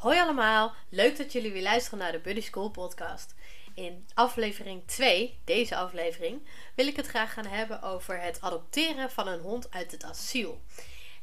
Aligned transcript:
Hoi 0.00 0.18
allemaal, 0.18 0.74
leuk 0.88 1.16
dat 1.16 1.32
jullie 1.32 1.52
weer 1.52 1.62
luisteren 1.62 1.98
naar 1.98 2.12
de 2.12 2.18
Buddy 2.18 2.40
School 2.40 2.70
podcast. 2.70 3.34
In 3.74 4.06
aflevering 4.14 4.86
2, 4.86 5.38
deze 5.44 5.76
aflevering, 5.76 6.46
wil 6.74 6.86
ik 6.86 6.96
het 6.96 7.06
graag 7.06 7.32
gaan 7.32 7.46
hebben 7.46 7.82
over 7.82 8.20
het 8.20 8.40
adopteren 8.40 9.10
van 9.10 9.28
een 9.28 9.40
hond 9.40 9.70
uit 9.70 9.90
het 9.90 10.04
asiel. 10.04 10.60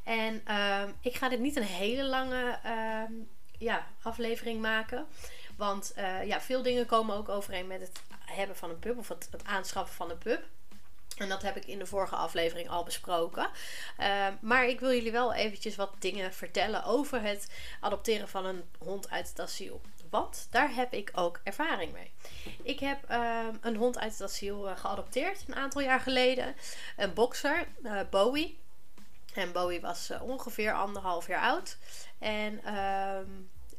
En 0.04 0.40
ehm, 0.44 0.90
ik 1.00 1.16
ga 1.16 1.28
dit 1.28 1.40
niet 1.40 1.56
een 1.56 1.62
hele 1.62 2.04
lange 2.04 2.58
ehm, 2.62 3.12
ja, 3.58 3.86
aflevering 4.02 4.60
maken. 4.60 5.06
Want 5.56 5.92
uh, 5.96 6.26
ja, 6.26 6.40
veel 6.40 6.62
dingen 6.62 6.86
komen 6.86 7.16
ook 7.16 7.28
overeen 7.28 7.66
met 7.66 7.80
het 7.80 8.00
hebben 8.24 8.56
van 8.56 8.70
een 8.70 8.78
pup 8.78 8.98
of 8.98 9.08
het, 9.08 9.28
het 9.30 9.44
aanschaffen 9.44 9.96
van 9.96 10.10
een 10.10 10.18
pup. 10.18 10.44
En 11.18 11.28
dat 11.28 11.42
heb 11.42 11.56
ik 11.56 11.66
in 11.66 11.78
de 11.78 11.86
vorige 11.86 12.16
aflevering 12.16 12.68
al 12.68 12.84
besproken. 12.84 13.48
Uh, 14.00 14.26
maar 14.40 14.66
ik 14.66 14.80
wil 14.80 14.92
jullie 14.92 15.12
wel 15.12 15.34
eventjes 15.34 15.76
wat 15.76 15.94
dingen 15.98 16.32
vertellen 16.32 16.84
over 16.84 17.22
het 17.22 17.50
adopteren 17.80 18.28
van 18.28 18.44
een 18.44 18.64
hond 18.78 19.10
uit 19.10 19.28
het 19.28 19.40
asiel. 19.40 19.80
Want 20.10 20.46
daar 20.50 20.74
heb 20.74 20.92
ik 20.92 21.10
ook 21.14 21.40
ervaring 21.44 21.92
mee. 21.92 22.10
Ik 22.62 22.80
heb 22.80 23.10
uh, 23.10 23.46
een 23.60 23.76
hond 23.76 23.98
uit 23.98 24.12
het 24.12 24.22
asiel 24.22 24.68
uh, 24.68 24.76
geadopteerd 24.76 25.44
een 25.46 25.54
aantal 25.54 25.80
jaar 25.80 26.00
geleden. 26.00 26.54
Een 26.96 27.14
boxer, 27.14 27.68
eh, 27.82 28.00
Bowie. 28.10 28.58
En 29.34 29.52
Bowie 29.52 29.80
was 29.80 30.10
ongeveer 30.20 30.72
anderhalf 30.72 31.26
jaar 31.26 31.42
oud. 31.42 31.76
En 32.18 32.64
ehm, 32.64 33.30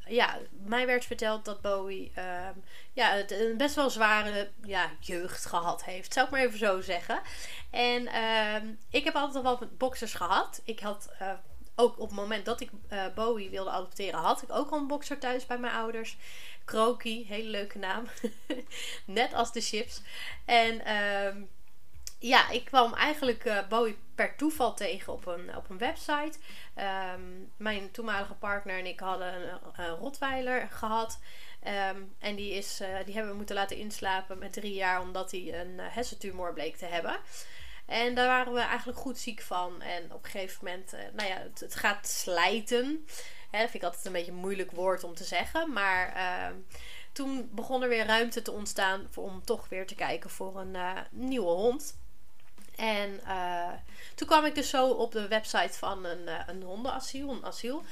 ja, 0.09 0.37
mij 0.65 0.85
werd 0.85 1.05
verteld 1.05 1.45
dat 1.45 1.61
Bowie 1.61 2.11
uh, 2.17 2.49
ja, 2.93 3.17
een 3.27 3.57
best 3.57 3.75
wel 3.75 3.89
zware 3.89 4.49
ja, 4.63 4.91
jeugd 4.99 5.45
gehad 5.45 5.83
heeft. 5.83 6.13
Zou 6.13 6.25
ik 6.25 6.31
maar 6.31 6.41
even 6.41 6.59
zo 6.59 6.81
zeggen. 6.81 7.21
En 7.69 8.01
uh, 8.01 8.69
ik 8.89 9.03
heb 9.03 9.15
altijd 9.15 9.43
wel 9.43 9.59
boxers 9.77 10.13
gehad. 10.13 10.61
Ik 10.63 10.79
had 10.79 11.09
uh, 11.21 11.31
ook 11.75 11.99
op 11.99 12.07
het 12.07 12.17
moment 12.17 12.45
dat 12.45 12.61
ik 12.61 12.69
uh, 12.89 13.05
Bowie 13.15 13.49
wilde 13.49 13.69
adopteren, 13.69 14.19
had 14.19 14.41
ik 14.41 14.51
ook 14.51 14.71
al 14.71 14.77
een 14.77 14.87
boxer 14.87 15.19
thuis 15.19 15.45
bij 15.45 15.57
mijn 15.57 15.73
ouders. 15.73 16.17
Kroki, 16.65 17.25
hele 17.27 17.49
leuke 17.49 17.77
naam. 17.77 18.05
Net 19.05 19.33
als 19.33 19.51
de 19.51 19.61
chips. 19.61 20.01
En 20.45 20.85
ehm, 20.85 21.41
ja, 22.19 22.49
ik 22.49 22.65
kwam 22.65 22.93
eigenlijk 22.93 23.45
uh, 23.45 23.67
Bowie 23.67 23.97
per 24.15 24.35
toeval 24.35 24.73
tegen 24.73 25.13
op 25.13 25.25
een, 25.25 25.55
op 25.55 25.69
een 25.69 25.77
website. 25.77 26.37
Um, 27.15 27.51
mijn 27.57 27.91
toenmalige 27.91 28.33
partner 28.33 28.79
en 28.79 28.85
ik 28.85 28.99
hadden 28.99 29.33
een, 29.33 29.59
een 29.75 29.95
Rotweiler 29.95 30.67
gehad. 30.71 31.19
Um, 31.91 32.15
en 32.19 32.35
die, 32.35 32.53
is, 32.53 32.81
uh, 32.81 32.87
die 33.05 33.13
hebben 33.13 33.31
we 33.31 33.37
moeten 33.37 33.55
laten 33.55 33.77
inslapen 33.77 34.37
met 34.37 34.53
drie 34.53 34.73
jaar 34.73 35.01
omdat 35.01 35.31
hij 35.31 35.59
een 35.59 35.73
uh, 35.77 35.85
hersentumor 35.87 36.53
bleek 36.53 36.75
te 36.75 36.85
hebben. 36.85 37.19
En 37.85 38.15
daar 38.15 38.27
waren 38.27 38.53
we 38.53 38.59
eigenlijk 38.59 38.97
goed 38.99 39.17
ziek 39.17 39.41
van. 39.41 39.81
En 39.81 40.13
op 40.13 40.23
een 40.23 40.29
gegeven 40.29 40.65
moment, 40.65 40.91
nou 41.13 41.29
ja, 41.29 41.37
het, 41.59 41.75
gaat 41.75 42.07
slijten. 42.07 43.07
Hè, 43.51 43.59
dat 43.59 43.69
vind 43.69 43.73
ik 43.73 43.83
altijd 43.83 44.05
een 44.05 44.11
beetje 44.11 44.31
een 44.31 44.37
moeilijk 44.37 44.71
woord 44.71 45.03
om 45.03 45.13
te 45.15 45.23
zeggen. 45.23 45.73
Maar 45.73 46.13
toen 47.11 47.49
begon 47.51 47.83
er 47.83 47.89
weer 47.89 48.05
ruimte 48.05 48.41
te 48.41 48.51
ontstaan 48.51 49.07
om 49.15 49.43
toch 49.45 49.69
weer 49.69 49.87
te 49.87 49.95
kijken 49.95 50.29
voor 50.29 50.59
een 50.59 50.77
nieuwe 51.11 51.51
hond. 51.51 51.97
En 52.79 53.19
uh, 53.27 53.69
toen 54.15 54.27
kwam 54.27 54.45
ik 54.45 54.55
dus 54.55 54.69
zo 54.69 54.87
op 54.87 55.11
de 55.11 55.27
website 55.27 55.77
van 55.77 56.05
een, 56.05 56.21
uh, 56.25 56.39
een 56.47 56.63
hondenasiel, 56.63 57.37
asiel. 57.43 57.83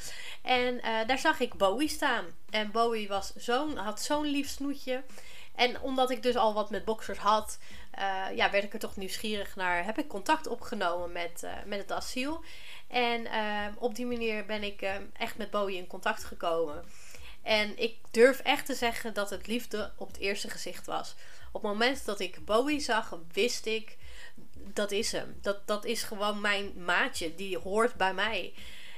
En 0.41 0.73
uh, 0.73 1.07
daar 1.07 1.17
zag 1.17 1.39
ik 1.39 1.53
Bowie 1.53 1.89
staan. 1.89 2.25
En 2.49 2.71
Bowie 2.71 3.07
was 3.07 3.33
zo'n, 3.35 3.77
had 3.77 4.01
zo'n 4.01 4.25
lief 4.25 4.49
snoetje. 4.49 5.03
En 5.55 5.81
omdat 5.81 6.11
ik 6.11 6.23
dus 6.23 6.35
al 6.35 6.53
wat 6.53 6.69
met 6.69 6.85
boxers 6.85 7.17
had, 7.17 7.59
ja, 8.35 8.51
werd 8.51 8.63
ik 8.63 8.73
er 8.73 8.79
toch 8.79 8.95
nieuwsgierig 8.95 9.55
naar. 9.55 9.85
Heb 9.85 9.97
ik 9.97 10.07
contact 10.07 10.47
opgenomen 10.47 11.11
met, 11.11 11.47
met 11.65 11.79
het 11.79 11.91
asiel. 11.91 12.43
En 12.87 13.27
op 13.77 13.95
die 13.95 14.05
manier 14.05 14.45
ben 14.45 14.63
ik 14.63 14.81
echt 15.13 15.37
met 15.37 15.49
Bowie 15.49 15.77
in 15.77 15.87
contact 15.87 16.23
gekomen. 16.23 16.83
En 17.41 17.77
ik 17.81 17.95
durf 18.11 18.39
echt 18.39 18.65
te 18.65 18.73
zeggen 18.73 19.13
dat 19.13 19.29
het 19.29 19.47
liefde 19.47 19.91
op 19.97 20.07
het 20.07 20.17
eerste 20.17 20.49
gezicht 20.49 20.85
was. 20.85 21.15
Op 21.51 21.61
het 21.61 21.71
moment 21.71 22.05
dat 22.05 22.19
ik 22.19 22.45
Bowie 22.45 22.79
zag, 22.79 23.17
wist 23.33 23.65
ik 23.65 23.97
dat 24.73 24.91
is 24.91 25.11
hem. 25.11 25.37
Dat, 25.41 25.67
dat 25.67 25.85
is 25.85 26.03
gewoon 26.03 26.41
mijn 26.41 26.83
maatje. 26.83 27.35
Die 27.35 27.57
hoort 27.57 27.95
bij 27.95 28.13
mij. 28.13 28.53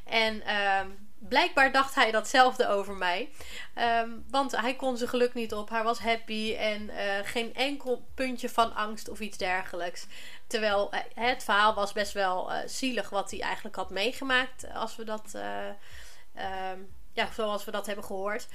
En 0.06 0.35
uh, 0.35 0.81
blijkbaar 1.19 1.72
dacht 1.72 1.96
hij 1.96 2.12
datzelfde 2.12 2.68
over 2.68 2.96
mij. 2.96 3.30
Um, 3.75 4.25
want 4.30 4.57
hij 4.57 4.75
kon 4.75 4.97
zijn 4.97 5.09
geluk 5.09 5.34
niet 5.34 5.53
op. 5.53 5.69
Hij 5.69 5.84
was 5.84 6.00
happy 6.00 6.56
en 6.56 6.81
uh, 6.81 6.96
geen 7.24 7.53
enkel 7.56 8.07
puntje 8.16 8.50
van 8.50 8.75
angst 8.75 9.09
of 9.09 9.19
iets 9.19 9.38
dergelijks. 9.38 10.07
Terwijl 10.47 10.94
uh, 10.94 11.00
het 11.13 11.44
verhaal 11.44 11.74
was 11.74 11.94
best 11.94 12.13
wel 12.13 12.51
uh, 12.51 12.57
zielig 12.66 13.09
wat 13.09 13.31
hij 13.31 13.41
eigenlijk 13.41 13.75
had 13.75 13.90
meegemaakt. 13.90 14.74
Als 14.74 14.96
we 14.96 15.03
dat, 15.03 15.31
um, 15.36 16.90
ja, 17.13 17.30
zoals 17.34 17.66
we 17.66 17.72
dat 17.72 17.86
hebben 17.86 18.06
gehoord. 18.06 18.47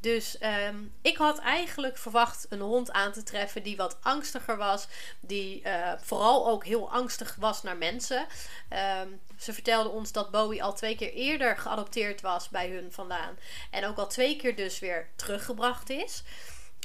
Dus 0.00 0.36
um, 0.68 0.94
ik 1.02 1.16
had 1.16 1.38
eigenlijk 1.38 1.98
verwacht 1.98 2.46
een 2.48 2.60
hond 2.60 2.92
aan 2.92 3.12
te 3.12 3.22
treffen 3.22 3.62
die 3.62 3.76
wat 3.76 3.96
angstiger 4.02 4.56
was. 4.56 4.86
Die 5.20 5.62
uh, 5.64 5.92
vooral 6.00 6.48
ook 6.48 6.64
heel 6.64 6.90
angstig 6.92 7.36
was 7.38 7.62
naar 7.62 7.76
mensen. 7.76 8.26
Um, 9.02 9.20
ze 9.38 9.52
vertelde 9.52 9.88
ons 9.88 10.12
dat 10.12 10.30
Bowie 10.30 10.62
al 10.62 10.74
twee 10.74 10.96
keer 10.96 11.12
eerder 11.12 11.56
geadopteerd 11.56 12.20
was 12.20 12.48
bij 12.48 12.68
hun 12.68 12.92
vandaan. 12.92 13.38
En 13.70 13.86
ook 13.86 13.96
al 13.96 14.08
twee 14.08 14.36
keer 14.36 14.56
dus 14.56 14.78
weer 14.78 15.08
teruggebracht 15.16 15.90
is. 15.90 16.22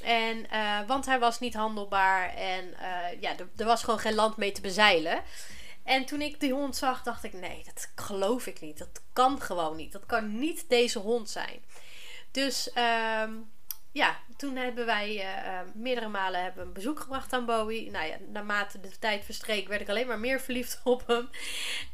En, 0.03 0.45
uh, 0.53 0.79
want 0.87 1.05
hij 1.05 1.19
was 1.19 1.39
niet 1.39 1.53
handelbaar 1.53 2.33
en 2.33 2.65
uh, 2.65 3.21
ja, 3.21 3.35
er 3.57 3.65
was 3.65 3.83
gewoon 3.83 3.99
geen 3.99 4.15
land 4.15 4.37
mee 4.37 4.51
te 4.51 4.61
bezeilen. 4.61 5.23
En 5.83 6.05
toen 6.05 6.21
ik 6.21 6.39
die 6.39 6.53
hond 6.53 6.75
zag, 6.75 7.03
dacht 7.03 7.23
ik: 7.23 7.33
nee, 7.33 7.63
dat 7.65 7.91
geloof 7.95 8.47
ik 8.47 8.61
niet. 8.61 8.77
Dat 8.77 9.01
kan 9.13 9.41
gewoon 9.41 9.75
niet. 9.75 9.91
Dat 9.91 10.05
kan 10.05 10.39
niet 10.39 10.69
deze 10.69 10.99
hond 10.99 11.29
zijn. 11.29 11.63
Dus 12.35 12.69
um, 12.77 13.51
ja, 13.91 14.17
toen 14.37 14.55
hebben 14.55 14.85
wij 14.85 15.15
uh, 15.15 15.59
meerdere 15.73 16.07
malen 16.07 16.43
hebben 16.43 16.65
een 16.65 16.73
bezoek 16.73 16.99
gebracht 16.99 17.33
aan 17.33 17.45
Bowie. 17.45 17.91
Nou 17.91 18.07
ja, 18.07 18.17
naarmate 18.31 18.79
de 18.79 18.99
tijd 18.99 19.25
verstreek 19.25 19.67
werd 19.67 19.81
ik 19.81 19.89
alleen 19.89 20.07
maar 20.07 20.19
meer 20.19 20.41
verliefd 20.47 20.81
op 20.83 21.07
hem. 21.07 21.29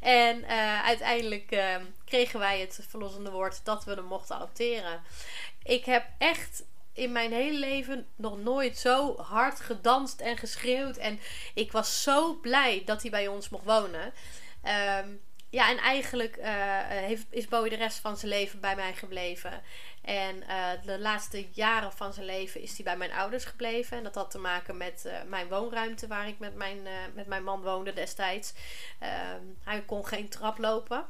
En 0.00 0.38
uh, 0.38 0.84
uiteindelijk 0.84 1.52
uh, 1.52 1.76
kregen 2.04 2.38
wij 2.38 2.60
het 2.60 2.80
verlossende 2.88 3.30
woord 3.30 3.64
dat 3.64 3.84
we 3.84 3.94
hem 3.94 4.04
mochten 4.04 4.36
adopteren. 4.36 5.02
Ik 5.62 5.84
heb 5.84 6.06
echt 6.18 6.64
in 6.92 7.12
mijn 7.12 7.32
hele 7.32 7.58
leven 7.58 8.06
nog 8.16 8.38
nooit 8.38 8.78
zo 8.78 9.16
hard 9.16 9.60
gedanst 9.60 10.20
en 10.20 10.36
geschreeuwd. 10.36 10.96
En 10.96 11.20
ik 11.54 11.72
was 11.72 12.02
zo 12.02 12.34
blij 12.34 12.82
dat 12.84 13.02
hij 13.02 13.10
bij 13.10 13.28
ons 13.28 13.48
mocht 13.48 13.64
wonen. 13.64 14.12
Ja, 15.50 15.70
en 15.70 15.78
eigenlijk 15.78 16.38
heeft, 16.88 17.26
is 17.30 17.48
Bowie 17.48 17.70
de 17.70 17.76
rest 17.76 17.98
van 17.98 18.16
zijn 18.16 18.30
leven 18.30 18.60
bij 18.60 18.76
mij 18.76 18.94
gebleven. 18.94 19.62
En 20.02 20.36
uh, 20.36 20.70
de 20.84 20.98
laatste 20.98 21.48
jaren 21.50 21.92
van 21.92 22.12
zijn 22.12 22.26
leven 22.26 22.60
is 22.60 22.74
hij 22.74 22.84
bij 22.84 22.96
mijn 22.96 23.12
ouders 23.12 23.44
gebleven. 23.44 23.96
En 23.96 24.02
dat 24.02 24.14
had 24.14 24.30
te 24.30 24.38
maken 24.38 24.76
met 24.76 25.02
uh, 25.06 25.12
mijn 25.26 25.48
woonruimte 25.48 26.06
waar 26.06 26.28
ik 26.28 26.38
met 26.38 26.54
mijn, 26.54 26.78
uh, 26.78 26.92
met 27.14 27.26
mijn 27.26 27.44
man 27.44 27.62
woonde 27.62 27.92
destijds. 27.92 28.52
Ehm, 28.98 29.42
hij 29.64 29.82
kon 29.82 30.06
geen 30.06 30.28
trap 30.28 30.58
lopen. 30.58 31.06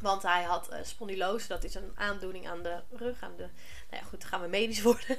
Want 0.00 0.22
hij 0.22 0.42
had 0.42 0.70
spondylose, 0.82 1.48
dat 1.48 1.64
is 1.64 1.74
een 1.74 1.92
aandoening 1.94 2.48
aan 2.48 2.62
de 2.62 2.80
rug. 2.90 3.22
Aan 3.22 3.36
de, 3.36 3.48
nou 3.90 4.02
ja, 4.02 4.08
goed, 4.08 4.24
gaan 4.24 4.40
we 4.40 4.48
medisch 4.48 4.82
worden. 4.90 5.18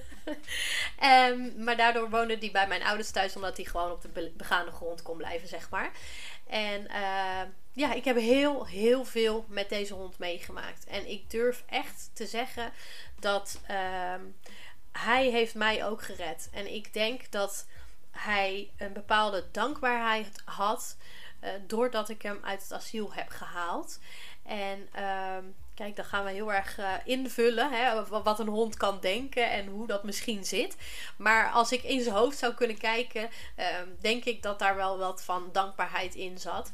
um, 1.03 1.63
maar 1.63 1.77
daardoor 1.77 2.09
woonde 2.09 2.37
hij 2.39 2.51
bij 2.51 2.67
mijn 2.67 2.83
ouders 2.83 3.11
thuis, 3.11 3.35
omdat 3.35 3.57
hij 3.57 3.65
gewoon 3.65 3.91
op 3.91 4.01
de 4.01 4.31
begaande 4.37 4.71
grond 4.71 5.01
kon 5.01 5.17
blijven, 5.17 5.47
zeg 5.47 5.69
maar. 5.69 5.91
En 6.47 6.87
ja, 7.73 7.93
ik 7.93 8.05
heb 8.05 8.15
heel, 8.15 8.65
heel 8.67 9.05
veel 9.05 9.45
met 9.47 9.69
deze 9.69 9.93
hond 9.93 10.17
meegemaakt. 10.17 10.85
En 10.85 11.09
ik 11.09 11.29
durf 11.29 11.63
echt 11.65 12.09
te 12.13 12.25
zeggen 12.25 12.71
dat 13.19 13.59
uh, 13.71 14.13
hij 14.91 15.29
heeft 15.29 15.55
mij 15.55 15.85
ook 15.85 16.01
gered. 16.01 16.49
En 16.51 16.73
ik 16.73 16.93
denk 16.93 17.31
dat 17.31 17.67
hij 18.11 18.71
een 18.77 18.93
bepaalde 18.93 19.45
dankbaarheid 19.51 20.41
had 20.45 20.97
uh, 21.43 21.49
doordat 21.67 22.09
ik 22.09 22.21
hem 22.21 22.39
uit 22.43 22.61
het 22.61 22.73
asiel 22.73 23.13
heb 23.13 23.29
gehaald. 23.29 23.99
En 24.43 24.89
uh, 24.95 25.37
kijk, 25.81 25.95
dan 25.95 26.05
gaan 26.05 26.23
we 26.23 26.31
heel 26.31 26.53
erg 26.53 26.79
uh, 26.79 26.93
invullen 27.03 27.71
hè, 27.71 28.05
wat 28.05 28.39
een 28.39 28.47
hond 28.47 28.77
kan 28.77 28.99
denken 28.99 29.51
en 29.51 29.67
hoe 29.67 29.87
dat 29.87 30.03
misschien 30.03 30.45
zit. 30.45 30.75
Maar 31.17 31.51
als 31.51 31.71
ik 31.71 31.83
in 31.83 32.01
zijn 32.01 32.15
hoofd 32.15 32.37
zou 32.37 32.53
kunnen 32.53 32.77
kijken, 32.77 33.29
ehm, 33.55 33.87
denk 33.99 34.23
ik 34.23 34.41
dat 34.41 34.59
daar 34.59 34.75
wel 34.75 34.97
wat 34.97 35.23
van 35.23 35.49
dankbaarheid 35.51 36.15
in 36.15 36.37
zat. 36.37 36.71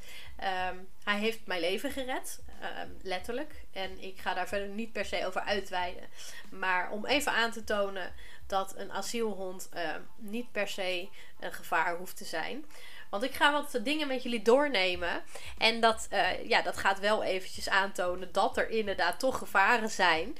Um, 0.71 0.87
hij 1.03 1.19
heeft 1.19 1.45
mijn 1.45 1.59
leven 1.59 1.91
gered, 1.91 2.43
um, 2.81 2.97
letterlijk. 3.01 3.65
En 3.73 4.03
ik 4.03 4.19
ga 4.19 4.33
daar 4.33 4.47
verder 4.47 4.67
niet 4.67 4.91
per 4.91 5.05
se 5.05 5.25
over 5.25 5.41
uitweiden. 5.41 6.03
Maar 6.49 6.91
om 6.91 7.05
even 7.05 7.31
aan 7.31 7.51
te 7.51 7.63
tonen 7.63 8.13
dat 8.47 8.73
een 8.77 8.91
asielhond 8.91 9.69
niet 10.15 10.51
per 10.51 10.67
se 10.67 11.09
een 11.39 11.53
gevaar 11.53 11.97
hoeft 11.97 12.17
te 12.17 12.25
zijn. 12.25 12.65
Want 13.09 13.23
ik 13.23 13.33
ga 13.33 13.51
wat 13.51 13.79
dingen 13.83 14.07
met 14.07 14.23
jullie 14.23 14.41
doornemen. 14.41 15.23
En 15.57 15.79
dat, 15.79 16.07
uh, 16.13 16.49
ja, 16.49 16.61
dat 16.61 16.77
gaat 16.77 16.99
wel 16.99 17.23
eventjes 17.23 17.69
aantonen 17.69 18.31
dat 18.31 18.57
er 18.57 18.69
inderdaad 18.69 19.19
toch 19.19 19.37
gevaren 19.37 19.89
zijn. 19.89 20.37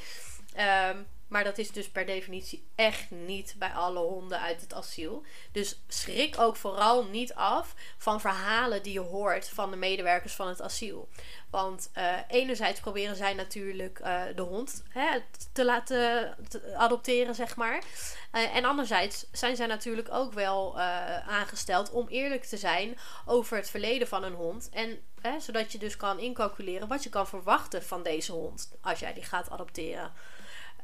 Um, 0.91 1.07
Maar 1.27 1.43
dat 1.43 1.57
is 1.57 1.71
dus 1.71 1.89
per 1.89 2.05
definitie 2.05 2.67
echt 2.75 3.11
niet 3.11 3.55
bij 3.57 3.69
alle 3.69 3.99
honden 3.99 4.39
uit 4.39 4.61
het 4.61 4.73
asiel. 4.73 5.23
Dus 5.51 5.79
schrik 5.87 6.39
ook 6.39 6.55
vooral 6.55 7.05
niet 7.05 7.33
af 7.33 7.75
van 7.97 8.21
verhalen 8.21 8.83
die 8.83 8.93
je 8.93 8.99
hoort 8.99 9.49
van 9.49 9.71
de 9.71 9.77
medewerkers 9.77 10.33
van 10.33 10.47
het 10.47 10.61
asiel. 10.61 11.09
Want 11.49 11.89
uh, 11.97 12.13
enerzijds 12.27 12.79
proberen 12.79 13.15
zij 13.15 13.33
natuurlijk 13.33 13.99
uh, 13.99 14.21
de 14.35 14.41
hond 14.41 14.83
hè, 14.89 15.19
te 15.53 15.65
laten 15.65 16.35
adopteren, 16.75 17.35
zeg 17.35 17.55
maar. 17.55 17.83
Uh, 18.31 18.55
en 18.55 18.65
anderzijds 18.65 19.25
zijn 19.31 19.55
zij 19.55 19.67
natuurlijk 19.67 20.09
ook 20.11 20.33
wel 20.33 20.79
aangesteld 21.27 21.91
om 21.91 22.07
eerlijk 22.07 22.43
te 22.43 22.57
zijn 22.57 22.97
over 23.25 23.57
het 23.57 23.69
verleden 23.69 24.07
van 24.07 24.23
een 24.23 24.33
hond. 24.33 24.69
En 24.69 25.01
zodat 25.39 25.71
je 25.71 25.77
dus 25.77 25.97
kan 25.97 26.19
incalculeren 26.19 26.87
wat 26.87 27.03
je 27.03 27.09
kan 27.09 27.27
verwachten 27.27 27.83
van 27.83 28.03
deze 28.03 28.31
hond 28.31 28.71
als 28.81 28.99
jij 28.99 29.13
die 29.13 29.23
gaat 29.23 29.49
adopteren. 29.49 30.11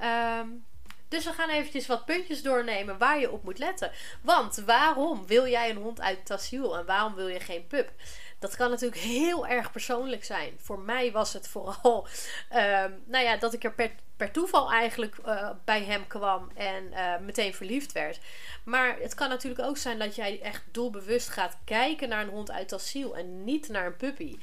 Um, 0.02 0.66
dus 1.14 1.26
we 1.26 1.34
gaan 1.34 1.50
eventjes 1.50 1.88
wat 1.88 2.06
puntjes 2.06 2.42
doornemen 2.42 2.98
waar 2.98 3.20
je 3.20 3.32
op 3.32 3.44
moet 3.44 3.58
letten. 3.58 3.92
Want 4.22 4.56
waarom 4.66 5.28
wil 5.28 5.48
jij 5.48 5.70
een 5.70 5.82
hond 5.82 6.02
uit 6.02 6.20
het 6.20 6.32
asiel 6.32 6.78
en 6.78 6.86
waarom 6.86 7.16
wil 7.16 7.28
je 7.28 7.40
geen 7.40 7.68
pup? 7.68 7.92
Dat 8.40 8.56
kan 8.56 8.70
natuurlijk 8.70 9.02
heel 9.02 9.48
erg 9.48 9.72
persoonlijk 9.72 10.24
zijn. 10.24 10.54
Voor 10.58 10.80
mij 10.80 11.12
was 11.12 11.34
het 11.34 11.48
vooral, 11.48 12.08
um, 12.52 13.04
nou 13.06 13.24
ja, 13.24 13.38
dat 13.38 13.54
ik 13.54 13.64
er 13.64 13.74
per, 13.74 13.92
per 14.18 14.32
toeval 14.32 14.72
eigenlijk 14.72 15.16
uh, 15.26 15.50
bij 15.66 15.84
hem 15.84 16.08
kwam 16.08 16.52
en 16.56 16.84
uh, 16.92 17.18
meteen 17.18 17.54
verliefd 17.54 17.92
werd. 17.92 18.20
Maar 18.64 18.98
het 19.00 19.14
kan 19.14 19.30
natuurlijk 19.30 19.68
ook 19.68 19.78
zijn 19.78 20.00
dat 20.00 20.16
jij 20.16 20.42
echt 20.42 20.64
doelbewust 20.72 21.30
gaat 21.30 21.58
kijken 21.66 22.10
naar 22.10 22.24
een 22.24 22.30
hond 22.30 22.52
uit 22.52 22.74
asiel 22.74 23.18
en 23.18 23.44
niet 23.44 23.68
naar 23.68 23.86
een 23.86 23.98
puppy. 23.98 24.38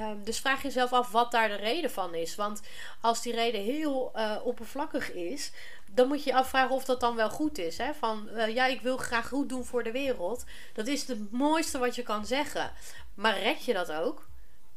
Um, 0.00 0.24
dus 0.24 0.38
vraag 0.38 0.62
jezelf 0.62 0.92
af 0.92 1.10
wat 1.10 1.30
daar 1.30 1.48
de 1.48 1.54
reden 1.54 1.90
van 1.90 2.14
is. 2.14 2.34
Want 2.34 2.62
als 3.00 3.22
die 3.22 3.34
reden 3.34 3.60
heel 3.60 4.12
uh, 4.16 4.36
oppervlakkig 4.44 5.12
is, 5.12 5.52
dan 5.90 6.08
moet 6.08 6.24
je 6.24 6.30
je 6.30 6.36
afvragen 6.36 6.74
of 6.74 6.84
dat 6.84 7.00
dan 7.00 7.16
wel 7.16 7.30
goed 7.30 7.58
is. 7.58 7.78
Hè? 7.78 7.94
Van 7.94 8.28
uh, 8.32 8.54
ja, 8.54 8.66
ik 8.66 8.80
wil 8.80 8.96
graag 8.96 9.28
goed 9.28 9.48
doen 9.48 9.64
voor 9.64 9.82
de 9.82 9.92
wereld. 9.92 10.44
Dat 10.72 10.86
is 10.86 11.06
het 11.06 11.32
mooiste 11.32 11.78
wat 11.78 11.94
je 11.94 12.02
kan 12.02 12.26
zeggen. 12.26 12.72
Maar 13.14 13.38
red 13.38 13.64
je 13.64 13.72
dat 13.72 13.92
ook? 13.92 14.28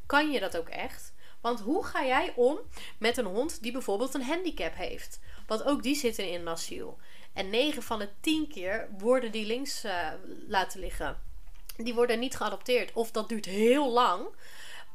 Kan 0.06 0.30
je 0.30 0.40
dat 0.40 0.56
ook 0.56 0.68
echt? 0.68 1.12
Want 1.40 1.60
hoe 1.60 1.84
ga 1.84 2.04
jij 2.04 2.32
om 2.36 2.58
met 2.98 3.16
een 3.16 3.24
hond 3.24 3.62
die 3.62 3.72
bijvoorbeeld 3.72 4.14
een 4.14 4.22
handicap 4.22 4.74
heeft? 4.74 5.20
Want 5.46 5.64
ook 5.64 5.82
die 5.82 5.94
zitten 5.94 6.30
in 6.30 6.42
een. 6.42 6.98
En 7.32 7.50
9 7.50 7.82
van 7.82 7.98
de 7.98 8.08
10 8.20 8.48
keer 8.48 8.88
worden 8.98 9.32
die 9.32 9.46
links 9.46 9.84
uh, 9.84 10.08
laten 10.48 10.80
liggen. 10.80 11.18
Die 11.76 11.94
worden 11.94 12.18
niet 12.18 12.36
geadopteerd. 12.36 12.92
Of 12.92 13.10
dat 13.10 13.28
duurt 13.28 13.46
heel 13.46 13.90
lang. 13.90 14.28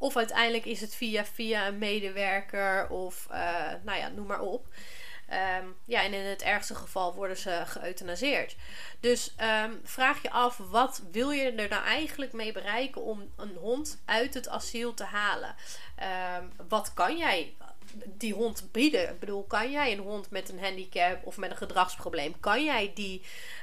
Of 0.06 0.18
uiteindelijk 0.18 0.66
is 0.66 0.82
het 0.82 0.96
via, 0.96 1.26
via 1.26 1.68
een 1.68 1.78
medewerker 1.78 2.90
of 2.90 3.28
uh, 3.32 3.38
nou 3.84 4.00
ja, 4.00 4.08
noem 4.08 4.26
maar 4.26 4.42
op. 4.42 4.68
Um, 5.60 5.76
ja, 5.86 6.04
en 6.04 6.14
in 6.14 6.26
het 6.26 6.42
ergste 6.42 6.76
geval 6.76 7.14
worden 7.14 7.38
ze 7.38 7.64
geëuthanaseerd. 7.66 8.56
Dus 9.00 9.36
um, 9.64 9.80
vraag 9.84 10.22
je 10.22 10.32
af, 10.32 10.58
wat 10.58 11.02
wil 11.12 11.32
je 11.32 11.52
er 11.52 11.70
nou 11.70 11.84
eigenlijk 11.84 12.34
mee 12.34 12.52
bereiken 12.52 13.02
om 13.02 13.32
een 13.36 13.56
hond 13.56 14.02
uit 14.06 14.34
het 14.34 14.48
asiel 14.48 14.94
te 14.94 15.04
halen? 15.04 15.56
Um, 16.40 16.52
wat 16.68 16.94
kan 16.94 17.18
jij 17.18 17.56
die 18.06 18.34
hond 18.34 18.72
bieden? 18.72 19.10
Ik 19.10 19.20
bedoel, 19.20 19.44
kan 19.44 19.72
jij 19.72 19.92
een 19.92 20.00
hond 20.00 20.30
met 20.30 20.50
een 20.50 20.60
handicap 20.60 21.26
of 21.26 21.38
met 21.38 21.52
een 21.52 21.58
gedragsprobleem, 21.58 22.40
kan 22.40 22.64
jij 22.64 22.92
die, 22.94 23.22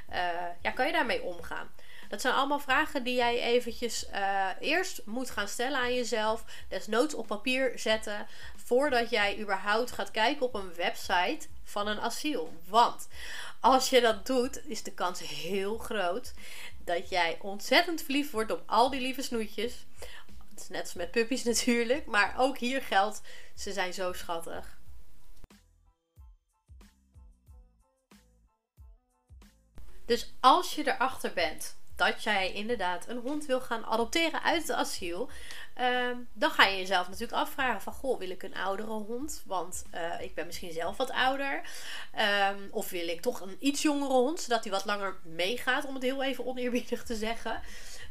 uh, 0.09 0.17
ja, 0.61 0.71
kan 0.71 0.85
je 0.85 0.91
daarmee 0.91 1.21
omgaan? 1.21 1.71
Dat 2.13 2.21
zijn 2.21 2.33
allemaal 2.33 2.59
vragen 2.59 3.03
die 3.03 3.15
jij 3.15 3.41
eventjes 3.41 4.05
uh, 4.13 4.49
eerst 4.59 5.01
moet 5.05 5.29
gaan 5.29 5.47
stellen 5.47 5.79
aan 5.79 5.93
jezelf. 5.93 6.43
Desnoods 6.69 7.13
op 7.13 7.27
papier 7.27 7.79
zetten. 7.79 8.27
Voordat 8.55 9.09
jij 9.09 9.39
überhaupt 9.39 9.91
gaat 9.91 10.11
kijken 10.11 10.45
op 10.45 10.53
een 10.53 10.73
website 10.73 11.47
van 11.63 11.87
een 11.87 11.99
asiel. 11.99 12.53
Want 12.67 13.07
als 13.59 13.89
je 13.89 14.01
dat 14.01 14.25
doet, 14.25 14.67
is 14.67 14.83
de 14.83 14.93
kans 14.93 15.19
heel 15.19 15.77
groot 15.77 16.33
dat 16.83 17.09
jij 17.09 17.37
ontzettend 17.41 18.01
verliefd 18.01 18.31
wordt 18.31 18.51
op 18.51 18.63
al 18.65 18.89
die 18.89 19.01
lieve 19.01 19.21
snoetjes. 19.21 19.85
Het 20.49 20.59
is 20.59 20.69
net 20.69 20.81
als 20.81 20.93
met 20.93 21.11
puppies 21.11 21.43
natuurlijk. 21.53 22.05
Maar 22.05 22.33
ook 22.37 22.57
hier 22.57 22.81
geldt, 22.81 23.21
ze 23.55 23.71
zijn 23.71 23.93
zo 23.93 24.13
schattig. 24.13 24.77
Dus 30.05 30.33
als 30.39 30.75
je 30.75 30.87
erachter 30.87 31.33
bent 31.33 31.81
dat 31.95 32.23
jij 32.23 32.51
inderdaad 32.51 33.07
een 33.07 33.17
hond 33.17 33.45
wil 33.45 33.61
gaan 33.61 33.85
adopteren 33.85 34.43
uit 34.43 34.61
het 34.61 34.71
asiel, 34.71 35.29
Ehm, 35.73 36.17
dan 36.33 36.51
ga 36.51 36.65
je 36.65 36.77
jezelf 36.77 37.07
natuurlijk 37.07 37.41
afvragen 37.41 37.81
van... 37.81 37.93
Goh, 37.93 38.19
wil 38.19 38.29
ik 38.29 38.43
een 38.43 38.55
oudere 38.55 38.89
hond? 38.89 39.43
Want 39.45 39.85
uh, 39.93 40.21
ik 40.21 40.35
ben 40.35 40.45
misschien 40.45 40.71
zelf 40.71 40.97
wat 40.97 41.11
ouder. 41.11 41.61
Um, 42.19 42.67
of 42.71 42.89
wil 42.89 43.07
ik 43.07 43.21
toch 43.21 43.41
een 43.41 43.57
iets 43.59 43.81
jongere 43.81 44.13
hond? 44.13 44.41
Zodat 44.41 44.63
hij 44.63 44.73
wat 44.73 44.85
langer 44.85 45.15
meegaat, 45.23 45.85
om 45.85 45.93
het 45.93 46.03
heel 46.03 46.23
even 46.23 46.45
oneerbiedig 46.45 47.03
te 47.03 47.15
zeggen. 47.15 47.61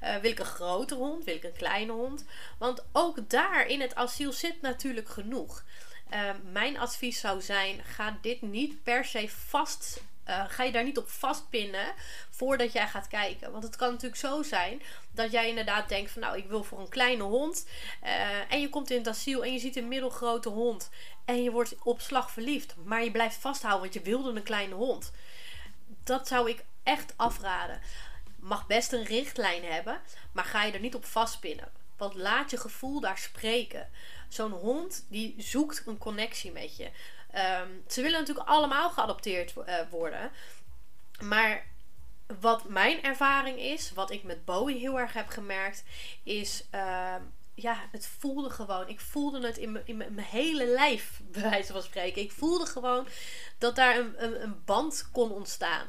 Uh, 0.02 0.16
wil 0.16 0.30
ik 0.30 0.38
een 0.38 0.44
grote 0.44 0.94
hond? 0.94 1.24
Wil 1.24 1.34
ik 1.34 1.44
een 1.44 1.52
kleine 1.52 1.92
hond? 1.92 2.24
Want 2.58 2.84
ook 2.92 3.30
daar 3.30 3.66
in 3.66 3.80
het 3.80 3.94
asiel 3.94 4.32
zit 4.32 4.60
natuurlijk 4.60 5.08
genoeg. 5.08 5.64
Uh, 6.12 6.30
mijn 6.52 6.78
advies 6.78 7.20
zou 7.20 7.40
zijn: 7.40 7.80
ga 7.84 8.18
dit 8.20 8.42
niet 8.42 8.82
per 8.82 9.04
se 9.04 9.28
vast 9.28 10.02
uh, 10.28 10.44
ga 10.48 10.62
je 10.62 10.72
daar 10.72 10.84
niet 10.84 10.98
op 10.98 11.08
vastpinnen 11.08 11.94
voordat 12.30 12.72
jij 12.72 12.88
gaat 12.88 13.08
kijken. 13.08 13.52
Want 13.52 13.64
het 13.64 13.76
kan 13.76 13.90
natuurlijk 13.90 14.20
zo 14.20 14.42
zijn 14.42 14.82
dat 15.10 15.32
jij 15.32 15.48
inderdaad 15.48 15.88
denkt 15.88 16.10
van 16.10 16.22
nou 16.22 16.36
ik 16.36 16.46
wil 16.46 16.64
voor 16.64 16.80
een 16.80 16.88
kleine 16.88 17.22
hond. 17.22 17.66
Uh, 18.04 18.52
en 18.52 18.60
je 18.60 18.68
komt 18.68 18.90
in 18.90 18.98
het 18.98 19.08
asiel 19.08 19.44
en 19.44 19.52
je 19.52 19.58
ziet 19.58 19.76
een 19.76 19.88
middelgrote 19.88 20.48
hond. 20.48 20.90
En 21.24 21.42
je 21.42 21.50
wordt 21.50 21.74
op 21.82 22.00
slag 22.00 22.30
verliefd. 22.30 22.74
Maar 22.84 23.04
je 23.04 23.10
blijft 23.10 23.36
vasthouden 23.36 23.80
want 23.80 23.94
je 23.94 24.10
wilde 24.10 24.30
een 24.30 24.42
kleine 24.42 24.74
hond. 24.74 25.12
Dat 26.04 26.28
zou 26.28 26.50
ik 26.50 26.64
echt 26.82 27.12
afraden. 27.16 27.80
Mag 28.36 28.66
best 28.66 28.92
een 28.92 29.04
richtlijn 29.04 29.64
hebben. 29.64 30.00
Maar 30.32 30.44
ga 30.44 30.64
je 30.64 30.72
er 30.72 30.80
niet 30.80 30.94
op 30.94 31.04
vastpinnen. 31.04 31.68
Want 31.96 32.14
laat 32.14 32.50
je 32.50 32.56
gevoel 32.56 33.00
daar 33.00 33.18
spreken. 33.18 33.88
Zo'n 34.28 34.50
hond 34.50 35.06
die 35.08 35.34
zoekt 35.38 35.82
een 35.86 35.98
connectie 35.98 36.52
met 36.52 36.76
je. 36.76 36.90
Um, 37.34 37.84
ze 37.88 38.02
willen 38.02 38.18
natuurlijk 38.18 38.48
allemaal 38.48 38.90
geadopteerd 38.90 39.54
uh, 39.56 39.74
worden. 39.90 40.30
Maar 41.20 41.66
wat 42.40 42.68
mijn 42.68 43.02
ervaring 43.02 43.58
is, 43.58 43.92
wat 43.92 44.10
ik 44.10 44.22
met 44.22 44.44
Bowie 44.44 44.78
heel 44.78 44.98
erg 44.98 45.12
heb 45.12 45.28
gemerkt, 45.28 45.84
is. 46.22 46.64
Uh, 46.74 47.14
ja, 47.54 47.88
het 47.90 48.06
voelde 48.06 48.50
gewoon. 48.50 48.88
Ik 48.88 49.00
voelde 49.00 49.46
het 49.46 49.58
in, 49.58 49.72
mijn 49.86 50.18
hele 50.18 50.66
lijf, 50.66 51.20
bij 51.32 51.42
wijze 51.42 51.72
van 51.72 51.82
spreken. 51.82 52.22
Ik 52.22 52.32
voelde 52.32 52.66
gewoon 52.66 53.06
dat 53.58 53.76
daar 53.76 53.98
een, 53.98 54.24
een, 54.24 54.42
een 54.42 54.62
band 54.64 55.08
kon 55.12 55.30
ontstaan. 55.30 55.86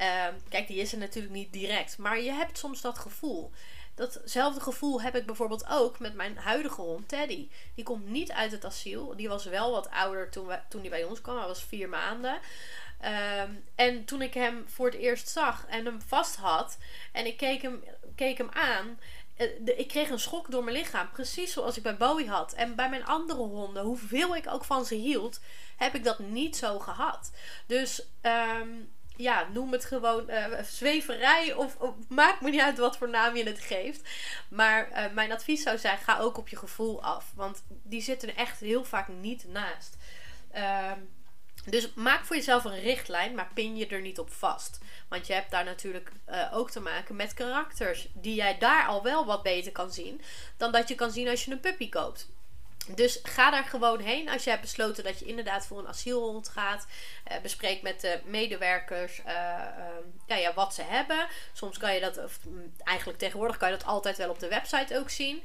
Uh, 0.00 0.26
kijk, 0.48 0.66
die 0.66 0.80
is 0.80 0.92
er 0.92 0.98
natuurlijk 0.98 1.34
niet 1.34 1.52
direct. 1.52 1.98
Maar 1.98 2.20
je 2.20 2.32
hebt 2.32 2.58
soms 2.58 2.80
dat 2.80 2.98
gevoel. 2.98 3.50
Datzelfde 3.94 4.60
gevoel 4.60 5.02
heb 5.02 5.16
ik 5.16 5.26
bijvoorbeeld 5.26 5.66
ook 5.68 5.98
met 5.98 6.14
mijn 6.14 6.36
huidige 6.36 6.80
hond, 6.80 7.08
Teddy. 7.08 7.48
Die 7.74 7.84
komt 7.84 8.08
niet 8.08 8.32
uit 8.32 8.52
het 8.52 8.64
asiel. 8.64 9.16
Die 9.16 9.28
was 9.28 9.44
wel 9.44 9.70
wat 9.70 9.90
ouder 9.90 10.30
toen, 10.30 10.46
we, 10.46 10.58
toen 10.68 10.80
hij 10.80 10.90
bij 10.90 11.04
ons 11.04 11.20
kwam. 11.20 11.36
Hij 11.36 11.46
was 11.46 11.64
vier 11.64 11.88
maanden. 11.88 12.40
Um, 13.42 13.64
en 13.74 14.04
toen 14.04 14.22
ik 14.22 14.34
hem 14.34 14.64
voor 14.66 14.86
het 14.86 14.94
eerst 14.94 15.28
zag 15.28 15.66
en 15.66 15.84
hem 15.84 16.02
vast 16.02 16.36
had 16.36 16.78
en 17.12 17.26
ik 17.26 17.36
keek 17.36 17.62
hem, 17.62 17.84
keek 18.14 18.38
hem 18.38 18.50
aan, 18.50 18.98
eh, 19.36 19.78
ik 19.78 19.88
kreeg 19.88 20.10
een 20.10 20.18
schok 20.18 20.50
door 20.50 20.64
mijn 20.64 20.76
lichaam. 20.76 21.10
Precies 21.10 21.52
zoals 21.52 21.76
ik 21.76 21.82
bij 21.82 21.96
Bowie 21.96 22.28
had. 22.28 22.52
En 22.52 22.74
bij 22.74 22.88
mijn 22.88 23.04
andere 23.04 23.42
honden, 23.42 23.82
hoeveel 23.82 24.36
ik 24.36 24.48
ook 24.48 24.64
van 24.64 24.84
ze 24.84 24.94
hield, 24.94 25.40
heb 25.76 25.94
ik 25.94 26.04
dat 26.04 26.18
niet 26.18 26.56
zo 26.56 26.78
gehad. 26.78 27.32
Dus 27.66 28.06
um, 28.22 28.92
ja, 29.22 29.48
noem 29.52 29.72
het 29.72 29.84
gewoon 29.84 30.30
uh, 30.30 30.46
zweverij 30.62 31.54
of, 31.54 31.76
maakt 32.08 32.40
me 32.40 32.50
niet 32.50 32.60
uit 32.60 32.78
wat 32.78 32.96
voor 32.96 33.08
naam 33.08 33.36
je 33.36 33.44
het 33.44 33.60
geeft. 33.60 34.08
Maar 34.48 34.90
uh, 34.90 35.12
mijn 35.12 35.32
advies 35.32 35.62
zou 35.62 35.78
zijn, 35.78 35.98
ga 35.98 36.18
ook 36.18 36.38
op 36.38 36.48
je 36.48 36.56
gevoel 36.56 37.02
af. 37.02 37.32
Want 37.34 37.62
die 37.68 38.02
zitten 38.02 38.36
echt 38.36 38.60
heel 38.60 38.84
vaak 38.84 39.08
niet 39.08 39.48
naast. 39.48 39.96
Uh, 40.54 40.92
dus 41.64 41.94
maak 41.94 42.24
voor 42.24 42.36
jezelf 42.36 42.64
een 42.64 42.80
richtlijn, 42.80 43.34
maar 43.34 43.50
pin 43.54 43.76
je 43.76 43.86
er 43.86 44.00
niet 44.00 44.18
op 44.18 44.32
vast. 44.32 44.78
Want 45.08 45.26
je 45.26 45.32
hebt 45.32 45.50
daar 45.50 45.64
natuurlijk 45.64 46.12
uh, 46.28 46.50
ook 46.52 46.70
te 46.70 46.80
maken 46.80 47.16
met 47.16 47.34
karakters 47.34 48.08
die 48.14 48.34
jij 48.34 48.58
daar 48.58 48.86
al 48.86 49.02
wel 49.02 49.26
wat 49.26 49.42
beter 49.42 49.72
kan 49.72 49.92
zien 49.92 50.20
dan 50.56 50.72
dat 50.72 50.88
je 50.88 50.94
kan 50.94 51.10
zien 51.10 51.28
als 51.28 51.44
je 51.44 51.50
een 51.50 51.60
puppy 51.60 51.88
koopt. 51.88 52.30
Dus 52.88 53.20
ga 53.22 53.50
daar 53.50 53.64
gewoon 53.64 54.00
heen 54.00 54.28
als 54.28 54.44
je 54.44 54.50
hebt 54.50 54.62
besloten 54.62 55.04
dat 55.04 55.18
je 55.18 55.24
inderdaad 55.24 55.66
voor 55.66 55.78
een 55.78 55.88
asielhond 55.88 56.48
gaat. 56.48 56.86
Uh, 57.30 57.40
bespreek 57.42 57.82
met 57.82 58.00
de 58.00 58.20
medewerkers 58.24 59.18
uh, 59.18 59.26
uh, 59.26 59.84
ja, 60.26 60.36
ja, 60.36 60.54
wat 60.54 60.74
ze 60.74 60.82
hebben. 60.82 61.26
Soms 61.52 61.78
kan 61.78 61.94
je 61.94 62.00
dat, 62.00 62.24
of 62.24 62.38
mm, 62.44 62.74
eigenlijk 62.84 63.18
tegenwoordig 63.18 63.56
kan 63.56 63.70
je 63.70 63.76
dat 63.76 63.86
altijd 63.86 64.16
wel 64.16 64.30
op 64.30 64.38
de 64.38 64.48
website 64.48 64.98
ook 64.98 65.10
zien. 65.10 65.42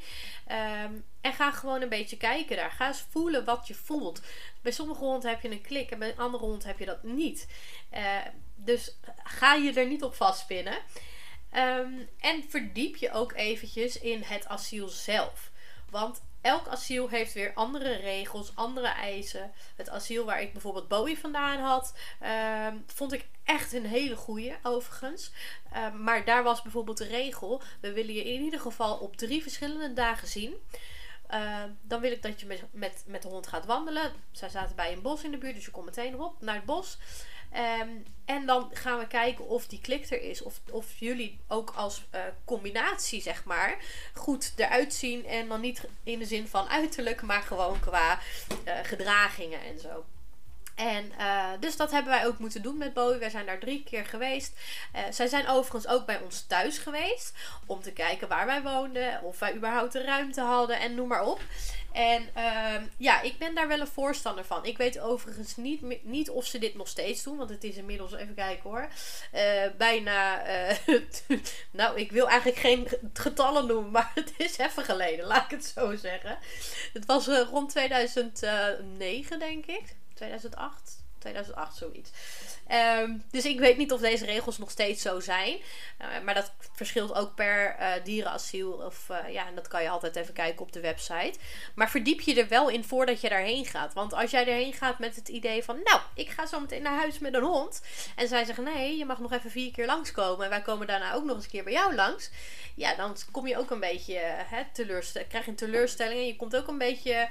Um, 0.52 1.06
en 1.22 1.34
ga 1.34 1.52
gewoon 1.52 1.82
een 1.82 1.90
beetje 1.90 2.18
kijken 2.18 2.56
daar. 2.56 2.72
Ga 2.72 2.88
eens 2.88 3.06
voelen 3.10 3.46
wat 3.46 3.68
je 3.68 3.74
voelt. 3.74 4.22
Bij 4.62 4.72
sommige 4.72 5.04
honden 5.04 5.30
heb 5.30 5.42
je 5.42 5.52
een 5.52 5.62
klik 5.62 5.92
en 5.92 6.00
bij 6.00 6.16
andere 6.18 6.44
honden 6.44 6.68
heb 6.68 6.80
je 6.80 6.86
dat 6.86 7.04
niet. 7.04 7.48
Eh, 7.90 8.16
dus 8.56 8.98
ga 9.24 9.54
je 9.54 9.74
er 9.74 9.88
niet 9.88 10.04
op 10.04 10.16
vastpinnen. 10.16 10.78
Um, 11.54 12.10
en 12.20 12.44
verdiep 12.50 12.96
je 12.96 13.12
ook 13.12 13.34
eventjes 13.34 14.00
in 14.00 14.22
het 14.22 14.48
asiel 14.48 14.88
zelf. 14.88 15.52
Want 15.90 16.22
elk 16.48 16.68
asiel 16.68 17.10
heeft 17.10 17.34
weer 17.34 17.54
andere 17.54 17.96
regels, 17.96 18.52
andere 18.56 18.88
eisen. 18.88 19.52
Het 19.76 19.90
asiel 19.90 20.26
waar 20.26 20.42
ik 20.42 20.52
bijvoorbeeld 20.52 20.88
Bowie 20.88 21.20
vandaan 21.20 21.60
had, 21.60 21.94
ehm, 22.20 22.76
vond 22.86 23.14
ik 23.14 23.28
echt 23.44 23.74
een 23.74 23.86
hele 23.86 24.16
goeie, 24.16 24.56
overigens. 24.64 25.32
Ehm, 25.72 26.04
maar 26.04 26.26
daar 26.26 26.44
was 26.44 26.62
bijvoorbeeld 26.62 26.98
de 26.98 27.08
regel: 27.08 27.62
we 27.82 27.94
willen 27.94 28.14
je 28.14 28.34
in 28.34 28.42
ieder 28.42 28.60
geval 28.60 28.98
op 28.98 29.18
drie 29.18 29.42
verschillende 29.42 29.94
dagen 29.94 30.28
zien. 30.28 30.56
Ehm, 31.28 31.70
dan 31.82 32.02
wil 32.02 32.12
ik 32.12 32.22
dat 32.22 32.40
je 32.40 32.46
met, 32.46 32.64
met, 32.72 33.04
met 33.08 33.22
de 33.22 33.28
hond 33.28 33.48
gaat 33.48 33.66
wandelen. 33.66 34.12
Zij 34.32 34.50
zaten 34.50 34.76
bij 34.76 34.94
een 34.94 35.02
bos 35.02 35.24
in 35.24 35.32
de 35.32 35.38
buurt, 35.38 35.56
dus 35.56 35.66
je 35.66 35.72
komt 35.72 35.86
meteen 35.86 36.20
op 36.20 36.42
naar 36.42 36.56
het 36.56 36.66
bos. 36.66 36.98
Ehm, 37.52 37.90
en 38.26 38.46
dan 38.46 38.70
gaan 38.74 39.00
we 39.00 39.08
kijken 39.08 39.48
of 39.48 39.68
die 39.68 39.82
klik 39.82 40.10
er 40.10 40.22
is. 40.22 40.42
Of, 40.42 40.60
of 40.72 40.86
jullie 41.00 41.40
ook 41.48 41.74
als 41.76 42.04
uh, 42.16 42.22
combinatie, 42.46 43.22
zeg 43.22 43.44
maar, 43.44 43.78
goed 44.14 44.54
eruit 44.56 44.94
zien. 44.94 45.26
En 45.26 45.48
dan 45.48 45.62
niet 45.62 45.88
in 46.04 46.20
de 46.20 46.26
zin 46.26 46.48
van 46.48 46.68
uiterlijk, 46.68 47.22
maar 47.22 47.42
gewoon 47.42 47.80
qua 47.80 48.20
uh, 48.68 48.74
gedragingen 48.84 49.62
en 49.62 49.80
zo. 49.80 50.06
En 50.78 51.12
uh, 51.20 51.46
dus 51.60 51.78
dat 51.78 51.92
hebben 51.92 52.12
wij 52.12 52.26
ook 52.26 52.38
moeten 52.38 52.62
doen 52.62 52.78
met 52.78 52.94
Bowie. 52.94 53.20
Wij 53.20 53.30
zijn 53.30 53.46
daar 53.46 53.60
drie 53.60 53.84
keer 53.84 54.06
geweest. 54.06 54.54
Uh, 54.96 55.02
zij 55.10 55.28
zijn 55.28 55.48
overigens 55.48 55.88
ook 55.88 56.06
bij 56.06 56.20
ons 56.20 56.42
thuis 56.42 56.78
geweest. 56.78 57.34
Om 57.66 57.82
te 57.82 57.92
kijken 57.92 58.28
waar 58.28 58.46
wij 58.46 58.62
woonden. 58.62 59.24
Of 59.24 59.40
wij 59.40 59.56
überhaupt 59.56 59.94
de 59.94 60.04
ruimte 60.04 60.42
hadden 60.42 60.80
en 60.80 60.96
noem 60.96 61.08
maar 61.08 61.26
op. 61.26 61.42
En 61.92 62.30
uh, 62.38 62.82
ja, 62.98 63.22
ik 63.22 63.38
ben 63.38 63.56
daar 63.56 63.68
wel 63.68 63.80
een 63.80 63.88
voorstander 63.88 64.46
van. 64.46 64.66
Ik 64.66 64.78
weet 64.78 65.00
overigens 65.00 65.56
niet, 65.56 66.04
niet 66.04 66.30
of 66.30 66.46
ze 66.46 66.60
dit 66.60 66.76
nog 66.76 66.88
steeds 66.88 67.24
doen. 67.24 67.38
Want 67.38 67.50
het 67.50 67.64
is 67.64 67.76
inmiddels, 67.76 68.14
even 68.14 68.36
kijken 68.36 68.70
hoor. 68.70 68.88
Uh, 69.34 69.42
bijna. 69.78 70.42
nou, 71.72 72.00
ik 72.00 72.12
wil 72.12 72.28
eigenlijk 72.28 72.60
geen 72.60 72.88
getallen 73.14 73.68
noemen. 73.68 73.92
Maar 73.92 74.12
het 74.16 74.34
is 74.38 74.58
even 74.58 74.84
geleden, 74.84 75.26
laat 75.26 75.44
ik 75.44 75.58
het 75.58 75.74
zo 75.76 75.96
zeggen. 75.96 76.38
Het 76.94 77.06
was 77.06 77.28
rond 77.28 77.70
2009, 77.70 79.40
denk 79.40 79.66
ik. 79.66 79.97
2008. 80.18 81.06
2008, 81.20 81.78
zoiets. 81.78 82.12
Um, 83.02 83.24
dus 83.32 83.46
ik 83.46 83.60
weet 83.60 83.78
niet 83.78 83.92
of 83.92 84.00
deze 84.00 84.26
regels 84.26 84.58
nog 84.58 84.72
steeds 84.72 85.02
zo 85.02 85.20
zijn. 85.20 85.58
Uh, 86.02 86.08
maar 86.26 86.34
dat 86.34 86.52
verschilt 86.74 87.14
ook 87.14 87.36
per 87.36 87.76
uh, 87.80 87.92
dierenasiel. 88.04 88.72
Of 88.72 89.10
uh, 89.12 89.34
ja, 89.34 89.48
en 89.48 89.56
dat 89.56 89.68
kan 89.68 89.84
je 89.84 89.90
altijd 89.90 90.16
even 90.16 90.34
kijken 90.34 90.62
op 90.62 90.72
de 90.72 90.80
website. 90.80 91.34
Maar 91.76 91.90
verdiep 91.90 92.22
je 92.22 92.42
er 92.42 92.48
wel 92.48 92.70
in 92.70 92.84
voordat 92.84 93.22
je 93.22 93.30
daarheen 93.30 93.66
gaat. 93.66 93.94
Want 93.94 94.14
als 94.14 94.32
jij 94.32 94.48
erheen 94.48 94.74
gaat 94.74 95.00
met 95.00 95.16
het 95.16 95.28
idee 95.28 95.64
van... 95.64 95.80
Nou, 95.84 96.00
ik 96.14 96.30
ga 96.30 96.46
zo 96.46 96.60
meteen 96.60 96.82
naar 96.82 97.00
huis 97.00 97.20
met 97.20 97.34
een 97.34 97.44
hond. 97.44 97.82
En 98.16 98.28
zij 98.28 98.46
zeggen 98.46 98.64
nee, 98.64 98.98
je 98.98 99.06
mag 99.06 99.20
nog 99.20 99.32
even 99.32 99.52
vier 99.52 99.72
keer 99.72 99.86
langskomen. 99.86 100.44
En 100.44 100.50
wij 100.50 100.62
komen 100.62 100.88
daarna 100.88 101.14
ook 101.14 101.24
nog 101.24 101.36
eens 101.36 101.46
een 101.46 101.52
keer 101.52 101.64
bij 101.64 101.74
jou 101.74 101.96
langs. 101.96 102.30
Ja, 102.76 102.96
dan 102.96 103.16
kom 103.32 103.48
je 103.48 103.58
ook 103.58 103.72
een 103.72 103.80
beetje 103.80 104.18
hè, 104.24 104.64
teleurstelling. 104.74 105.30
Krijg 105.30 105.46
je 105.46 105.52
een 105.52 105.58
teleurstelling. 105.58 106.20
En 106.20 106.28
je 106.28 106.36
komt 106.36 106.56
ook 106.56 106.68
een 106.68 106.78
beetje 106.78 107.30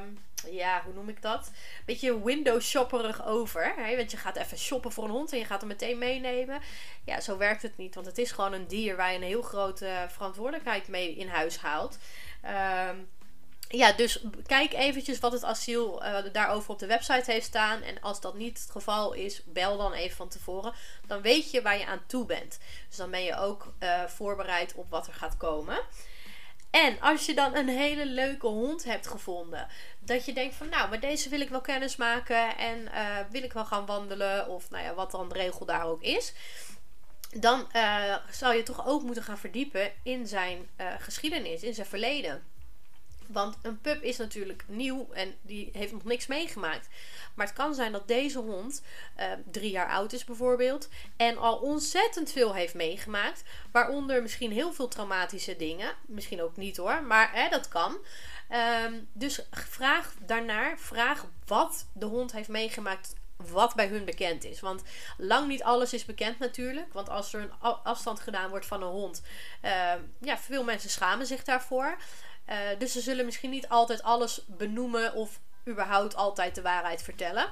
Um, 0.00 0.18
ja, 0.50 0.82
hoe 0.84 0.94
noem 0.94 1.08
ik 1.08 1.22
dat? 1.22 1.50
Beetje 1.86 2.24
window 2.24 2.60
shopperig 2.60 3.26
over. 3.26 3.74
Hè? 3.76 3.96
Want 3.96 4.10
je 4.10 4.16
gaat 4.16 4.36
even 4.36 4.58
shoppen 4.58 4.92
voor 4.92 5.04
een 5.04 5.10
hond 5.10 5.32
en 5.32 5.38
je 5.38 5.44
gaat 5.44 5.60
hem 5.60 5.68
meteen 5.68 5.98
meenemen. 5.98 6.60
Ja, 7.04 7.20
zo 7.20 7.36
werkt 7.36 7.62
het 7.62 7.76
niet. 7.76 7.94
Want 7.94 8.06
het 8.06 8.18
is 8.18 8.32
gewoon 8.32 8.52
een 8.52 8.66
dier 8.66 8.96
waar 8.96 9.10
je 9.10 9.16
een 9.16 9.22
heel 9.22 9.42
grote 9.42 10.06
verantwoordelijkheid 10.08 10.88
mee 10.88 11.14
in 11.14 11.28
huis 11.28 11.58
haalt. 11.58 11.98
Um, 12.88 13.08
ja, 13.68 13.92
dus 13.92 14.24
kijk 14.46 14.72
eventjes 14.72 15.18
wat 15.18 15.32
het 15.32 15.44
asiel 15.44 16.04
uh, 16.04 16.18
daarover 16.32 16.70
op 16.70 16.78
de 16.78 16.86
website 16.86 17.32
heeft 17.32 17.46
staan. 17.46 17.82
En 17.82 18.00
als 18.00 18.20
dat 18.20 18.34
niet 18.34 18.58
het 18.58 18.70
geval 18.70 19.12
is, 19.12 19.42
bel 19.44 19.76
dan 19.76 19.92
even 19.92 20.16
van 20.16 20.28
tevoren. 20.28 20.72
Dan 21.06 21.22
weet 21.22 21.50
je 21.50 21.62
waar 21.62 21.78
je 21.78 21.86
aan 21.86 22.02
toe 22.06 22.26
bent. 22.26 22.58
Dus 22.88 22.96
dan 22.96 23.10
ben 23.10 23.22
je 23.22 23.36
ook 23.36 23.74
uh, 23.80 24.04
voorbereid 24.04 24.74
op 24.74 24.90
wat 24.90 25.06
er 25.06 25.12
gaat 25.12 25.36
komen. 25.36 25.80
En 26.70 27.00
als 27.00 27.26
je 27.26 27.34
dan 27.34 27.56
een 27.56 27.68
hele 27.68 28.06
leuke 28.06 28.46
hond 28.46 28.84
hebt 28.84 29.06
gevonden, 29.06 29.66
dat 30.04 30.24
je 30.24 30.32
denkt 30.32 30.54
van 30.54 30.68
nou, 30.68 30.88
maar 30.88 31.00
deze 31.00 31.28
wil 31.28 31.40
ik 31.40 31.48
wel 31.48 31.60
kennis 31.60 31.96
maken 31.96 32.56
en 32.56 32.80
uh, 32.80 33.18
wil 33.30 33.42
ik 33.42 33.52
wel 33.52 33.64
gaan 33.64 33.86
wandelen 33.86 34.48
of 34.48 34.70
nou 34.70 34.84
ja, 34.84 34.94
wat 34.94 35.10
dan 35.10 35.28
de 35.28 35.34
regel 35.34 35.66
daar 35.66 35.84
ook 35.84 36.02
is. 36.02 36.32
Dan 37.30 37.68
uh, 37.76 38.16
zou 38.30 38.54
je 38.54 38.62
toch 38.62 38.86
ook 38.86 39.02
moeten 39.02 39.22
gaan 39.22 39.38
verdiepen 39.38 39.92
in 40.02 40.26
zijn 40.26 40.68
uh, 40.80 40.86
geschiedenis, 40.98 41.62
in 41.62 41.74
zijn 41.74 41.86
verleden. 41.86 42.42
Want 43.26 43.56
een 43.62 43.80
pup 43.80 44.02
is 44.02 44.16
natuurlijk 44.16 44.64
nieuw 44.66 45.08
en 45.12 45.34
die 45.42 45.70
heeft 45.72 45.92
nog 45.92 46.04
niks 46.04 46.26
meegemaakt. 46.26 46.88
Maar 47.34 47.46
het 47.46 47.54
kan 47.54 47.74
zijn 47.74 47.92
dat 47.92 48.08
deze 48.08 48.38
hond 48.38 48.82
drie 49.50 49.70
jaar 49.70 49.88
oud 49.88 50.12
is 50.12 50.24
bijvoorbeeld. 50.24 50.88
En 51.16 51.38
al 51.38 51.56
ontzettend 51.56 52.32
veel 52.32 52.54
heeft 52.54 52.74
meegemaakt. 52.74 53.42
Waaronder 53.72 54.22
misschien 54.22 54.52
heel 54.52 54.72
veel 54.72 54.88
traumatische 54.88 55.56
dingen. 55.56 55.94
Misschien 56.06 56.42
ook 56.42 56.56
niet 56.56 56.76
hoor, 56.76 57.02
maar 57.02 57.30
hè, 57.32 57.48
dat 57.48 57.68
kan. 57.68 57.98
Um, 58.50 59.08
dus 59.12 59.40
vraag 59.50 60.14
daarnaar. 60.20 60.78
Vraag 60.78 61.26
wat 61.46 61.86
de 61.92 62.06
hond 62.06 62.32
heeft 62.32 62.48
meegemaakt 62.48 63.14
wat 63.36 63.74
bij 63.74 63.86
hun 63.86 64.04
bekend 64.04 64.44
is. 64.44 64.60
Want 64.60 64.82
lang 65.16 65.48
niet 65.48 65.62
alles 65.62 65.92
is 65.92 66.04
bekend 66.04 66.38
natuurlijk. 66.38 66.92
Want 66.92 67.08
als 67.08 67.32
er 67.32 67.40
een 67.40 67.52
afstand 67.82 68.20
gedaan 68.20 68.50
wordt 68.50 68.66
van 68.66 68.82
een 68.82 68.88
hond, 68.88 69.22
uh, 69.64 69.92
ja, 70.20 70.38
veel 70.38 70.64
mensen 70.64 70.90
schamen 70.90 71.26
zich 71.26 71.44
daarvoor. 71.44 71.96
Uh, 72.48 72.56
dus 72.78 72.92
ze 72.92 73.00
zullen 73.00 73.24
misschien 73.24 73.50
niet 73.50 73.68
altijd 73.68 74.02
alles 74.02 74.44
benoemen 74.46 75.14
of 75.14 75.40
überhaupt 75.68 76.16
altijd 76.16 76.54
de 76.54 76.62
waarheid 76.62 77.02
vertellen. 77.02 77.46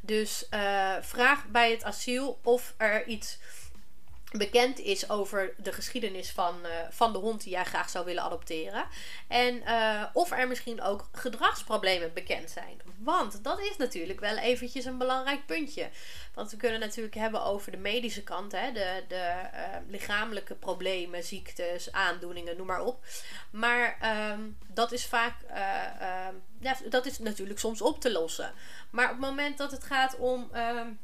Dus 0.00 0.46
uh, 0.50 0.94
vraag 1.00 1.46
bij 1.46 1.70
het 1.70 1.84
asiel 1.84 2.38
of 2.42 2.74
er 2.76 3.06
iets 3.06 3.38
bekend 4.38 4.78
is 4.78 5.10
over 5.10 5.54
de 5.56 5.72
geschiedenis 5.72 6.30
van, 6.30 6.54
uh, 6.62 6.70
van 6.90 7.12
de 7.12 7.18
hond 7.18 7.42
die 7.42 7.52
jij 7.52 7.64
graag 7.64 7.90
zou 7.90 8.04
willen 8.04 8.22
adopteren. 8.22 8.86
En 9.28 9.54
uh, 9.56 10.04
of 10.12 10.30
er 10.30 10.48
misschien 10.48 10.82
ook 10.82 11.08
gedragsproblemen 11.12 12.12
bekend 12.12 12.50
zijn. 12.50 12.80
Want 12.98 13.44
dat 13.44 13.60
is 13.60 13.76
natuurlijk 13.76 14.20
wel 14.20 14.36
eventjes 14.36 14.84
een 14.84 14.98
belangrijk 14.98 15.46
puntje. 15.46 15.88
Want 16.34 16.50
we 16.50 16.56
kunnen 16.56 16.80
natuurlijk 16.80 17.14
hebben 17.14 17.42
over 17.42 17.70
de 17.70 17.76
medische 17.76 18.22
kant, 18.22 18.52
hè, 18.52 18.72
de, 18.72 19.02
de 19.08 19.32
uh, 19.54 19.60
lichamelijke 19.88 20.54
problemen, 20.54 21.24
ziektes, 21.24 21.92
aandoeningen, 21.92 22.56
noem 22.56 22.66
maar 22.66 22.84
op. 22.84 23.04
Maar 23.50 23.98
um, 24.32 24.56
dat 24.66 24.92
is 24.92 25.06
vaak, 25.06 25.34
ja, 26.60 26.76
dat 26.88 27.06
is 27.06 27.18
natuurlijk 27.18 27.58
soms 27.58 27.82
op 27.82 28.00
te 28.00 28.12
lossen. 28.12 28.52
Maar 28.90 29.04
op 29.04 29.10
het 29.10 29.20
moment 29.20 29.58
dat 29.58 29.70
het 29.70 29.84
gaat 29.84 30.16
om 30.16 30.50
um, 30.54 30.98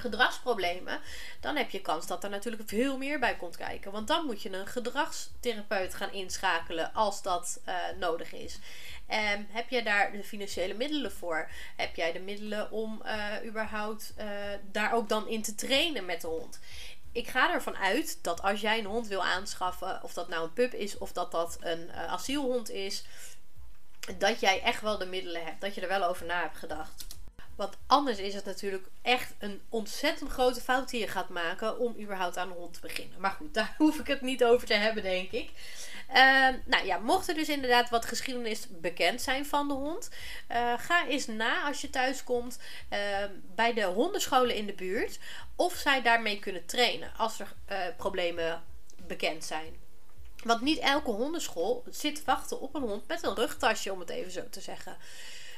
gedragsproblemen, 0.00 1.00
dan 1.40 1.56
heb 1.56 1.70
je 1.70 1.80
kans 1.80 2.06
dat 2.06 2.24
er 2.24 2.30
natuurlijk 2.30 2.68
veel 2.68 2.98
meer 2.98 3.18
bij 3.18 3.36
komt 3.36 3.56
kijken. 3.56 3.92
Want 3.92 4.08
dan 4.08 4.26
moet 4.26 4.42
je 4.42 4.52
een 4.52 4.66
gedragstherapeut 4.66 5.94
gaan 5.94 6.12
inschakelen 6.12 6.94
als 6.94 7.22
dat 7.22 7.60
uh, 7.68 7.74
nodig 7.98 8.32
is. 8.32 8.58
Um, 9.08 9.46
heb 9.50 9.68
jij 9.68 9.82
daar 9.82 10.12
de 10.12 10.24
financiële 10.24 10.74
middelen 10.74 11.12
voor? 11.12 11.50
Heb 11.76 11.96
jij 11.96 12.12
de 12.12 12.20
middelen 12.20 12.70
om 12.70 13.02
uh, 13.04 13.26
überhaupt 13.44 14.14
uh, 14.18 14.26
daar 14.70 14.92
ook 14.92 15.08
dan 15.08 15.28
in 15.28 15.42
te 15.42 15.54
trainen 15.54 16.04
met 16.04 16.20
de 16.20 16.26
hond? 16.26 16.58
Ik 17.12 17.28
ga 17.28 17.52
ervan 17.52 17.76
uit 17.76 18.18
dat 18.22 18.42
als 18.42 18.60
jij 18.60 18.78
een 18.78 18.84
hond 18.84 19.06
wil 19.06 19.24
aanschaffen, 19.24 20.02
of 20.02 20.12
dat 20.12 20.28
nou 20.28 20.44
een 20.44 20.52
pup 20.52 20.72
is 20.72 20.98
of 20.98 21.12
dat 21.12 21.30
dat 21.30 21.56
een 21.60 21.92
asielhond 21.92 22.70
is, 22.70 23.04
dat 24.18 24.40
jij 24.40 24.62
echt 24.62 24.80
wel 24.80 24.98
de 24.98 25.06
middelen 25.06 25.44
hebt. 25.44 25.60
Dat 25.60 25.74
je 25.74 25.80
er 25.80 25.88
wel 25.88 26.04
over 26.04 26.26
na 26.26 26.40
hebt 26.40 26.58
gedacht. 26.58 27.06
Want 27.62 27.76
anders 27.86 28.18
is 28.18 28.34
het 28.34 28.44
natuurlijk 28.44 28.86
echt 29.02 29.34
een 29.38 29.60
ontzettend 29.68 30.30
grote 30.30 30.60
fout 30.60 30.90
die 30.90 31.00
je 31.00 31.08
gaat 31.08 31.28
maken 31.28 31.78
om 31.78 31.94
überhaupt 32.00 32.36
aan 32.36 32.50
een 32.50 32.56
hond 32.56 32.74
te 32.74 32.80
beginnen. 32.80 33.20
Maar 33.20 33.30
goed, 33.30 33.54
daar 33.54 33.74
hoef 33.78 33.98
ik 33.98 34.06
het 34.06 34.20
niet 34.20 34.44
over 34.44 34.66
te 34.66 34.74
hebben, 34.74 35.02
denk 35.02 35.30
ik. 35.30 35.50
Uh, 36.14 36.48
nou 36.64 36.86
ja, 36.86 36.98
mocht 36.98 37.28
er 37.28 37.34
dus 37.34 37.48
inderdaad 37.48 37.90
wat 37.90 38.04
geschiedenis 38.04 38.66
bekend 38.68 39.22
zijn 39.22 39.46
van 39.46 39.68
de 39.68 39.74
hond, 39.74 40.10
uh, 40.50 40.78
ga 40.78 41.06
eens 41.06 41.26
na 41.26 41.62
als 41.62 41.80
je 41.80 41.90
thuis 41.90 42.24
komt 42.24 42.58
uh, 42.92 42.98
bij 43.54 43.72
de 43.74 43.84
hondenscholen 43.84 44.54
in 44.54 44.66
de 44.66 44.74
buurt 44.74 45.18
of 45.56 45.74
zij 45.74 46.02
daarmee 46.02 46.38
kunnen 46.38 46.66
trainen 46.66 47.12
als 47.16 47.40
er 47.40 47.52
eh, 47.64 47.78
problemen 47.96 48.62
bekend 49.06 49.44
zijn. 49.44 49.76
Want 50.44 50.60
niet 50.60 50.78
elke 50.78 51.10
hondenschool 51.10 51.84
zit 51.90 52.24
wachten 52.24 52.60
op 52.60 52.74
een 52.74 52.82
hond 52.82 53.08
met 53.08 53.22
een 53.22 53.34
rugtasje, 53.34 53.92
om 53.92 54.00
het 54.00 54.10
even 54.10 54.32
zo 54.32 54.48
te 54.50 54.60
zeggen. 54.60 54.96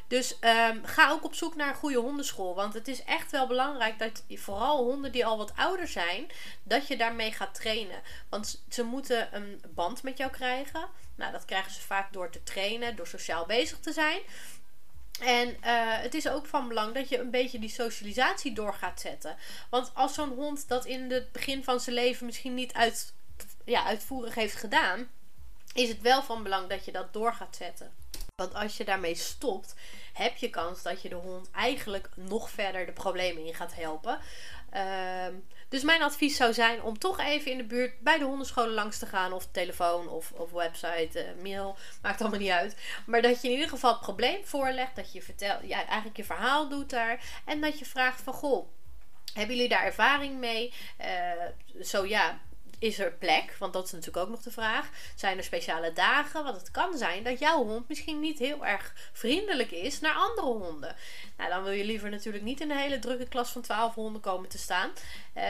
Dus 0.08 0.36
um, 0.40 0.84
ga 0.84 1.10
ook 1.10 1.24
op 1.24 1.34
zoek 1.34 1.56
naar 1.56 1.68
een 1.68 1.74
goede 1.74 1.98
hondenschool. 1.98 2.54
Want 2.54 2.74
het 2.74 2.88
is 2.88 3.04
echt 3.04 3.30
wel 3.30 3.46
belangrijk 3.46 3.98
dat 3.98 4.24
vooral 4.28 4.84
honden 4.84 5.12
die 5.12 5.26
al 5.26 5.36
wat 5.36 5.56
ouder 5.56 5.88
zijn, 5.88 6.26
dat 6.62 6.86
je 6.86 6.96
daarmee 6.96 7.32
gaat 7.32 7.54
trainen. 7.54 8.02
Want 8.28 8.64
ze 8.68 8.82
moeten 8.82 9.36
een 9.36 9.62
band 9.74 10.02
met 10.02 10.18
jou 10.18 10.30
krijgen. 10.30 10.88
Nou, 11.14 11.32
dat 11.32 11.44
krijgen 11.44 11.72
ze 11.72 11.80
vaak 11.80 12.12
door 12.12 12.30
te 12.30 12.42
trainen, 12.42 12.96
door 12.96 13.06
sociaal 13.06 13.46
bezig 13.46 13.78
te 13.78 13.92
zijn. 13.92 14.20
En 15.20 15.48
uh, 15.48 15.54
het 16.00 16.14
is 16.14 16.28
ook 16.28 16.46
van 16.46 16.68
belang 16.68 16.94
dat 16.94 17.08
je 17.08 17.18
een 17.18 17.30
beetje 17.30 17.58
die 17.58 17.68
socialisatie 17.68 18.52
door 18.52 18.74
gaat 18.74 19.00
zetten. 19.00 19.36
Want 19.70 19.90
als 19.94 20.14
zo'n 20.14 20.34
hond 20.34 20.68
dat 20.68 20.84
in 20.84 21.10
het 21.10 21.32
begin 21.32 21.64
van 21.64 21.80
zijn 21.80 21.96
leven 21.96 22.26
misschien 22.26 22.54
niet 22.54 22.72
uit, 22.72 23.12
ja, 23.64 23.84
uitvoerig 23.84 24.34
heeft 24.34 24.56
gedaan, 24.56 25.10
is 25.74 25.88
het 25.88 26.00
wel 26.00 26.22
van 26.22 26.42
belang 26.42 26.68
dat 26.68 26.84
je 26.84 26.92
dat 26.92 27.12
door 27.12 27.34
gaat 27.34 27.56
zetten. 27.56 28.03
Want 28.34 28.54
als 28.54 28.76
je 28.76 28.84
daarmee 28.84 29.14
stopt, 29.14 29.74
heb 30.12 30.36
je 30.36 30.50
kans 30.50 30.82
dat 30.82 31.02
je 31.02 31.08
de 31.08 31.14
hond 31.14 31.50
eigenlijk 31.50 32.08
nog 32.14 32.50
verder 32.50 32.86
de 32.86 32.92
problemen 32.92 33.46
in 33.46 33.54
gaat 33.54 33.74
helpen. 33.74 34.18
Uh, 34.72 35.26
Dus 35.68 35.82
mijn 35.82 36.02
advies 36.02 36.36
zou 36.36 36.52
zijn 36.52 36.82
om 36.82 36.98
toch 36.98 37.20
even 37.20 37.50
in 37.50 37.56
de 37.56 37.64
buurt 37.64 38.00
bij 38.00 38.18
de 38.18 38.24
hondenscholen 38.24 38.74
langs 38.74 38.98
te 38.98 39.06
gaan. 39.06 39.32
Of 39.32 39.48
telefoon 39.50 40.08
of, 40.08 40.32
of 40.32 40.50
website, 40.50 41.34
uh, 41.36 41.42
mail. 41.42 41.76
Maakt 42.02 42.20
allemaal 42.20 42.38
niet 42.38 42.50
uit. 42.50 42.76
Maar 43.06 43.22
dat 43.22 43.40
je 43.40 43.48
in 43.48 43.54
ieder 43.54 43.68
geval 43.68 43.92
het 43.92 44.00
probleem 44.00 44.44
voorlegt. 44.44 44.96
Dat 44.96 45.12
je 45.12 45.22
vertelt, 45.22 45.68
ja, 45.68 45.86
eigenlijk 45.86 46.16
je 46.16 46.24
verhaal 46.24 46.68
doet 46.68 46.90
daar. 46.90 47.24
En 47.44 47.60
dat 47.60 47.78
je 47.78 47.84
vraagt 47.84 48.22
van 48.22 48.32
goh. 48.34 48.68
Hebben 49.34 49.54
jullie 49.54 49.70
daar 49.70 49.84
ervaring 49.84 50.38
mee? 50.38 50.72
Uh, 51.00 51.82
zo 51.82 52.06
ja, 52.06 52.40
is 52.84 52.98
er 52.98 53.12
plek? 53.12 53.56
Want 53.58 53.72
dat 53.72 53.84
is 53.84 53.92
natuurlijk 53.92 54.24
ook 54.24 54.30
nog 54.30 54.42
de 54.42 54.50
vraag. 54.50 54.88
Zijn 55.14 55.38
er 55.38 55.44
speciale 55.44 55.92
dagen? 55.92 56.44
Want 56.44 56.56
het 56.56 56.70
kan 56.70 56.98
zijn 56.98 57.22
dat 57.22 57.38
jouw 57.38 57.64
hond 57.64 57.88
misschien 57.88 58.20
niet 58.20 58.38
heel 58.38 58.66
erg 58.66 58.94
vriendelijk 59.12 59.70
is 59.70 60.00
naar 60.00 60.14
andere 60.14 60.46
honden. 60.46 60.96
Nou, 61.36 61.50
dan 61.50 61.62
wil 61.62 61.72
je 61.72 61.84
liever 61.84 62.10
natuurlijk 62.10 62.44
niet 62.44 62.60
in 62.60 62.70
een 62.70 62.76
hele 62.76 62.98
drukke 62.98 63.28
klas 63.28 63.50
van 63.50 63.62
12 63.62 63.94
honden 63.94 64.20
komen 64.20 64.48
te 64.48 64.58
staan. 64.58 64.90
Uh, 65.36 65.42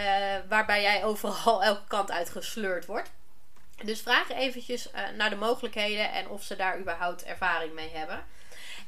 waarbij 0.48 0.82
jij 0.82 1.04
overal 1.04 1.62
elke 1.70 1.86
kant 1.88 2.10
uit 2.10 2.30
gesleurd 2.30 2.86
wordt. 2.86 3.10
Dus 3.84 4.00
vraag 4.00 4.30
eventjes 4.30 4.88
uh, 4.88 5.00
naar 5.16 5.30
de 5.30 5.36
mogelijkheden 5.36 6.12
en 6.12 6.28
of 6.28 6.42
ze 6.42 6.56
daar 6.56 6.78
überhaupt 6.78 7.24
ervaring 7.24 7.72
mee 7.72 7.90
hebben. 7.92 8.24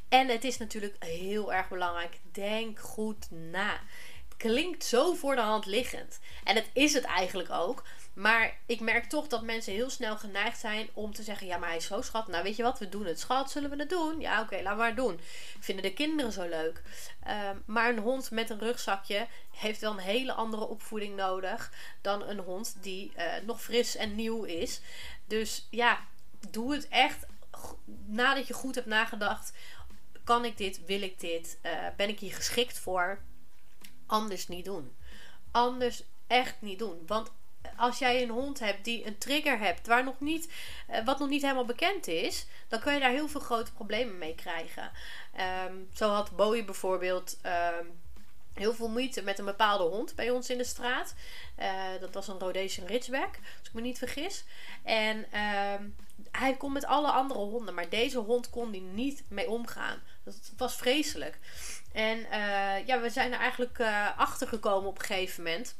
En 0.08 0.28
het 0.28 0.44
is 0.44 0.58
natuurlijk 0.58 0.96
heel 0.98 1.52
erg 1.52 1.68
belangrijk. 1.68 2.18
Denk 2.32 2.78
goed 2.78 3.30
na. 3.30 3.80
Het 4.28 4.36
klinkt 4.36 4.84
zo 4.84 5.14
voor 5.14 5.34
de 5.34 5.40
hand 5.40 5.66
liggend. 5.66 6.20
En 6.44 6.54
het 6.54 6.70
is 6.72 6.92
het 6.92 7.04
eigenlijk 7.04 7.50
ook. 7.50 7.82
Maar 8.16 8.56
ik 8.66 8.80
merk 8.80 9.04
toch 9.04 9.26
dat 9.26 9.42
mensen 9.42 9.72
heel 9.72 9.90
snel 9.90 10.16
geneigd 10.16 10.58
zijn 10.58 10.88
om 10.92 11.14
te 11.14 11.22
zeggen: 11.22 11.46
Ja, 11.46 11.56
maar 11.56 11.68
hij 11.68 11.76
is 11.76 11.86
zo 11.86 12.00
schat. 12.00 12.26
Nou, 12.26 12.42
weet 12.42 12.56
je 12.56 12.62
wat, 12.62 12.78
we 12.78 12.88
doen 12.88 13.06
het. 13.06 13.20
Schat, 13.20 13.50
zullen 13.50 13.70
we 13.70 13.76
het 13.76 13.90
doen? 13.90 14.20
Ja, 14.20 14.40
oké, 14.40 14.62
laat 14.62 14.76
maar 14.76 14.94
doen. 14.94 15.20
Vinden 15.60 15.84
de 15.84 15.92
kinderen 15.92 16.32
zo 16.32 16.48
leuk. 16.48 16.82
Um, 17.28 17.62
maar 17.66 17.88
een 17.88 17.98
hond 17.98 18.30
met 18.30 18.50
een 18.50 18.58
rugzakje 18.58 19.26
heeft 19.50 19.80
wel 19.80 19.92
een 19.92 19.98
hele 19.98 20.32
andere 20.32 20.66
opvoeding 20.66 21.16
nodig 21.16 21.72
dan 22.00 22.22
een 22.22 22.38
hond 22.38 22.76
die 22.80 23.12
uh, 23.16 23.24
nog 23.46 23.62
fris 23.62 23.96
en 23.96 24.14
nieuw 24.14 24.42
is. 24.44 24.80
Dus 25.26 25.66
ja, 25.70 26.04
doe 26.50 26.74
het 26.74 26.88
echt 26.88 27.26
nadat 28.04 28.46
je 28.46 28.54
goed 28.54 28.74
hebt 28.74 28.86
nagedacht. 28.86 29.52
Kan 30.24 30.44
ik 30.44 30.56
dit? 30.56 30.84
Wil 30.84 31.02
ik 31.02 31.20
dit? 31.20 31.58
Uh, 31.62 31.72
ben 31.96 32.08
ik 32.08 32.18
hier 32.18 32.34
geschikt 32.34 32.78
voor? 32.78 33.18
Anders 34.06 34.48
niet 34.48 34.64
doen. 34.64 34.96
Anders 35.50 36.02
echt 36.26 36.54
niet 36.58 36.78
doen. 36.78 37.02
Want 37.06 37.30
als 37.76 37.98
jij 37.98 38.22
een 38.22 38.30
hond 38.30 38.58
hebt 38.58 38.84
die 38.84 39.06
een 39.06 39.18
trigger 39.18 39.58
hebt 39.58 39.86
waar 39.86 40.04
nog 40.04 40.20
niet, 40.20 40.52
uh, 40.90 41.04
wat 41.04 41.18
nog 41.18 41.28
niet 41.28 41.42
helemaal 41.42 41.64
bekend 41.64 42.06
is, 42.06 42.46
dan 42.68 42.80
kun 42.80 42.94
je 42.94 43.00
daar 43.00 43.10
heel 43.10 43.28
veel 43.28 43.40
grote 43.40 43.72
problemen 43.72 44.18
mee 44.18 44.34
krijgen. 44.34 44.90
Um, 45.66 45.88
zo 45.94 46.08
had 46.10 46.36
Bowie 46.36 46.64
bijvoorbeeld. 46.64 47.38
Um, 47.80 48.04
heel 48.56 48.74
veel 48.74 48.88
moeite 48.88 49.22
met 49.22 49.38
een 49.38 49.44
bepaalde 49.44 49.84
hond 49.84 50.14
bij 50.14 50.30
ons 50.30 50.50
in 50.50 50.58
de 50.58 50.64
straat. 50.64 51.14
Uh, 51.58 51.82
dat 52.00 52.14
was 52.14 52.28
een 52.28 52.38
Rhodesian 52.38 52.86
Ridgeback, 52.86 53.38
als 53.58 53.68
ik 53.68 53.72
me 53.72 53.80
niet 53.80 53.98
vergis. 53.98 54.44
En 54.82 55.26
uh, 55.34 55.74
hij 56.30 56.56
kon 56.56 56.72
met 56.72 56.84
alle 56.84 57.10
andere 57.10 57.40
honden, 57.40 57.74
maar 57.74 57.88
deze 57.88 58.18
hond 58.18 58.50
kon 58.50 58.70
die 58.70 58.80
niet 58.80 59.24
mee 59.28 59.48
omgaan. 59.48 60.02
Dat 60.24 60.52
was 60.56 60.76
vreselijk. 60.76 61.38
En 61.92 62.18
uh, 62.18 62.86
ja, 62.86 63.00
we 63.00 63.10
zijn 63.10 63.32
er 63.32 63.38
eigenlijk 63.38 63.80
achter 64.16 64.48
gekomen 64.48 64.88
op 64.88 64.98
een 64.98 65.04
gegeven 65.04 65.42
moment 65.42 65.76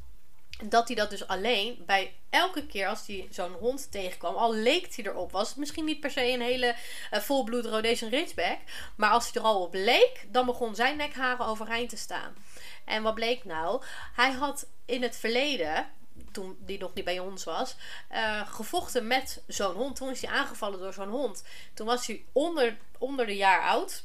dat 0.65 0.87
hij 0.87 0.97
dat 0.97 1.11
dus 1.11 1.27
alleen 1.27 1.83
bij 1.87 2.15
elke 2.31 2.67
keer 2.67 2.89
als 2.89 3.07
hij 3.07 3.29
zo'n 3.31 3.53
hond 3.53 3.91
tegenkwam, 3.91 4.35
al 4.35 4.55
leek 4.55 4.95
hij 4.95 5.05
erop, 5.05 5.33
was 5.33 5.49
het 5.49 5.57
misschien 5.57 5.85
niet 5.85 6.01
per 6.01 6.11
se 6.11 6.33
een 6.33 6.41
hele 6.41 6.75
uh, 7.13 7.21
volbloed 7.21 7.65
Rhodesian 7.65 8.11
Ridgeback, 8.11 8.59
maar 8.97 9.11
als 9.11 9.25
hij 9.25 9.43
er 9.43 9.49
al 9.49 9.63
op 9.63 9.75
leek, 9.75 10.27
dan 10.29 10.47
begon 10.47 10.75
zijn 10.75 10.97
nekharen 10.97 11.47
overeind 11.47 11.89
te 11.89 11.97
staan. 11.97 12.37
En 12.85 13.03
wat 13.03 13.15
bleek 13.15 13.45
nou? 13.45 13.83
Hij 14.15 14.31
had 14.33 14.67
in 14.85 15.03
het 15.03 15.17
verleden, 15.17 15.87
toen 16.33 16.57
die 16.61 16.79
nog 16.79 16.95
niet 16.95 17.05
bij 17.05 17.19
ons 17.19 17.45
was, 17.45 17.77
uh, 18.13 18.49
gevochten 18.51 19.07
met 19.07 19.43
zo'n 19.47 19.75
hond. 19.75 19.97
Toen 19.97 20.11
is 20.11 20.23
hij 20.23 20.35
aangevallen 20.35 20.79
door 20.79 20.93
zo'n 20.93 21.09
hond. 21.09 21.45
Toen 21.75 21.87
was 21.87 22.07
hij 22.07 22.25
onder, 22.33 22.77
onder 22.99 23.27
de 23.27 23.37
jaar 23.37 23.61
oud. 23.61 24.05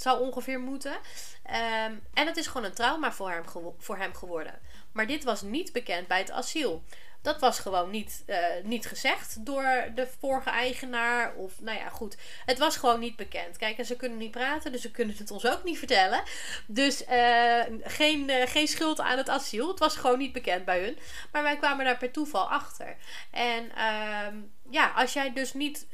Zou 0.00 0.20
ongeveer 0.20 0.60
moeten. 0.60 0.92
Um, 0.92 2.02
en 2.14 2.26
het 2.26 2.36
is 2.36 2.46
gewoon 2.46 2.66
een 2.66 2.74
trauma 2.74 3.12
voor 3.12 3.30
hem, 3.30 3.44
voor 3.78 3.96
hem 3.96 4.14
geworden. 4.14 4.58
Maar 4.92 5.06
dit 5.06 5.24
was 5.24 5.42
niet 5.42 5.72
bekend 5.72 6.06
bij 6.06 6.18
het 6.18 6.30
asiel. 6.30 6.82
Dat 7.28 7.40
was 7.40 7.58
gewoon 7.58 7.90
niet, 7.90 8.22
uh, 8.26 8.36
niet 8.62 8.86
gezegd 8.86 9.46
door 9.46 9.84
de 9.94 10.08
vorige 10.20 10.50
eigenaar. 10.50 11.34
Of 11.34 11.60
nou 11.60 11.78
ja, 11.78 11.88
goed. 11.88 12.16
Het 12.46 12.58
was 12.58 12.76
gewoon 12.76 13.00
niet 13.00 13.16
bekend. 13.16 13.56
Kijk, 13.56 13.78
en 13.78 13.84
ze 13.84 13.96
kunnen 13.96 14.18
niet 14.18 14.30
praten, 14.30 14.72
dus 14.72 14.80
ze 14.80 14.90
kunnen 14.90 15.16
het 15.18 15.30
ons 15.30 15.46
ook 15.46 15.64
niet 15.64 15.78
vertellen. 15.78 16.22
Dus 16.66 17.02
uh, 17.02 17.62
geen, 17.82 18.30
uh, 18.30 18.46
geen 18.46 18.68
schuld 18.68 19.00
aan 19.00 19.18
het 19.18 19.28
asiel. 19.28 19.68
Het 19.68 19.78
was 19.78 19.96
gewoon 19.96 20.18
niet 20.18 20.32
bekend 20.32 20.64
bij 20.64 20.80
hun. 20.80 20.98
Maar 21.32 21.42
wij 21.42 21.56
kwamen 21.56 21.84
daar 21.84 21.98
per 21.98 22.10
toeval 22.10 22.50
achter. 22.50 22.96
En 23.30 23.70
ehm, 23.76 24.36
ja, 24.70 24.92
als 24.96 25.12
jij 25.12 25.32
dus 25.32 25.52
niet 25.52 25.86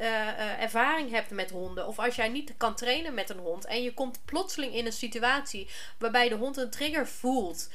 ervaring 0.61 1.11
hebt 1.11 1.31
met 1.31 1.51
honden. 1.51 1.87
Of 1.87 1.99
als 1.99 2.14
jij 2.14 2.29
niet 2.29 2.55
kan 2.57 2.75
trainen 2.75 3.14
met 3.14 3.31
een 3.31 3.38
hond. 3.38 3.64
En 3.64 3.83
je 3.83 3.94
komt 3.94 4.25
plotseling 4.25 4.75
in 4.75 4.87
een 4.87 4.92
situatie 4.92 5.68
waarbij 5.99 6.29
de 6.29 6.35
hond 6.35 6.57
een 6.57 6.70
trigger 6.70 7.09
voelt. 7.09 7.70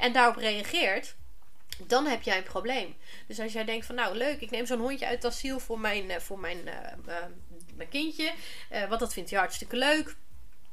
en 0.00 0.12
daarop 0.12 0.36
reageert 0.36 1.14
dan 1.86 2.06
heb 2.06 2.22
jij 2.22 2.36
een 2.36 2.42
probleem. 2.42 2.96
Dus 3.26 3.40
als 3.40 3.52
jij 3.52 3.64
denkt 3.64 3.86
van 3.86 3.94
nou 3.94 4.16
leuk, 4.16 4.40
ik 4.40 4.50
neem 4.50 4.66
zo'n 4.66 4.80
hondje 4.80 5.06
uit 5.06 5.22
het 5.22 5.52
voor 5.56 5.80
mijn, 5.80 6.04
uh, 6.04 6.16
voor 6.16 6.38
mijn, 6.38 6.58
uh, 6.64 6.72
uh, 7.08 7.14
mijn 7.74 7.88
kindje. 7.88 8.32
want 8.88 9.00
dat 9.00 9.12
vindt 9.12 9.30
hij 9.30 9.38
hartstikke 9.38 9.76
leuk. 9.76 10.16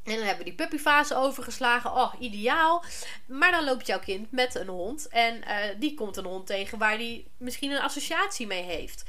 En 0.04 0.16
dan 0.16 0.26
hebben 0.26 0.38
we 0.38 0.44
die 0.44 0.54
puppyfase 0.54 1.16
overgeslagen. 1.16 1.92
Oh, 1.92 2.14
ideaal. 2.20 2.84
Maar 3.26 3.52
dan 3.52 3.64
loopt 3.64 3.88
jouw 3.88 4.00
kind 4.00 4.32
met 4.32 4.56
een 4.56 4.68
hond. 4.68 5.08
En 5.08 5.44
die 5.80 5.94
komt 5.94 6.18
een 6.18 6.26
hond 6.26 6.48
tegen 6.48 6.78
waar 6.78 6.98
die 6.98 7.28
misschien 7.38 7.72
een 7.72 7.82
associatie 7.82 8.48
mee 8.48 8.64
heeft. 8.64 9.04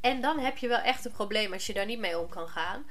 En 0.00 0.20
dan 0.20 0.38
heb 0.38 0.56
je 0.58 0.68
wel 0.68 0.78
echt 0.78 1.04
een 1.04 1.12
probleem 1.12 1.52
als 1.52 1.66
je 1.66 1.72
daar 1.72 1.86
niet 1.86 1.98
mee 1.98 2.18
om 2.18 2.28
kan 2.28 2.48
gaan. 2.48 2.86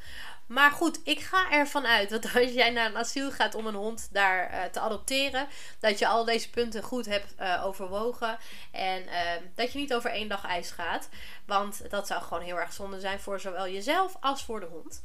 Maar 0.48 0.72
goed, 0.72 1.00
ik 1.04 1.20
ga 1.20 1.52
ervan 1.52 1.86
uit 1.86 2.10
dat 2.10 2.24
als 2.36 2.52
jij 2.52 2.70
naar 2.70 2.86
een 2.86 2.98
asiel 2.98 3.32
gaat 3.32 3.56
om 3.56 3.68
een 3.68 3.76
hond 3.76 4.08
daar 4.12 4.52
uh, 4.52 4.64
te 4.64 4.80
adopteren, 4.80 5.48
dat 5.80 6.00
je 6.00 6.08
al 6.08 6.26
deze 6.26 6.50
punten 6.50 6.84
goed 6.84 7.06
hebt 7.06 7.34
uh, 7.40 7.66
overwogen. 7.66 8.38
En 8.72 9.04
uh, 9.04 9.12
dat 9.56 9.72
je 9.72 9.80
niet 9.80 9.94
over 9.94 10.10
één 10.10 10.28
dag 10.28 10.46
ijs 10.46 10.72
gaat. 10.72 11.10
Want 11.46 11.90
dat 11.90 12.08
zou 12.08 12.22
gewoon 12.24 12.44
heel 12.44 12.60
erg 12.60 12.74
zonde 12.74 13.00
zijn 13.00 13.20
voor 13.20 13.40
zowel 13.40 13.68
jezelf 13.68 14.16
als 14.20 14.44
voor 14.44 14.60
de 14.60 14.66
hond. 14.66 15.02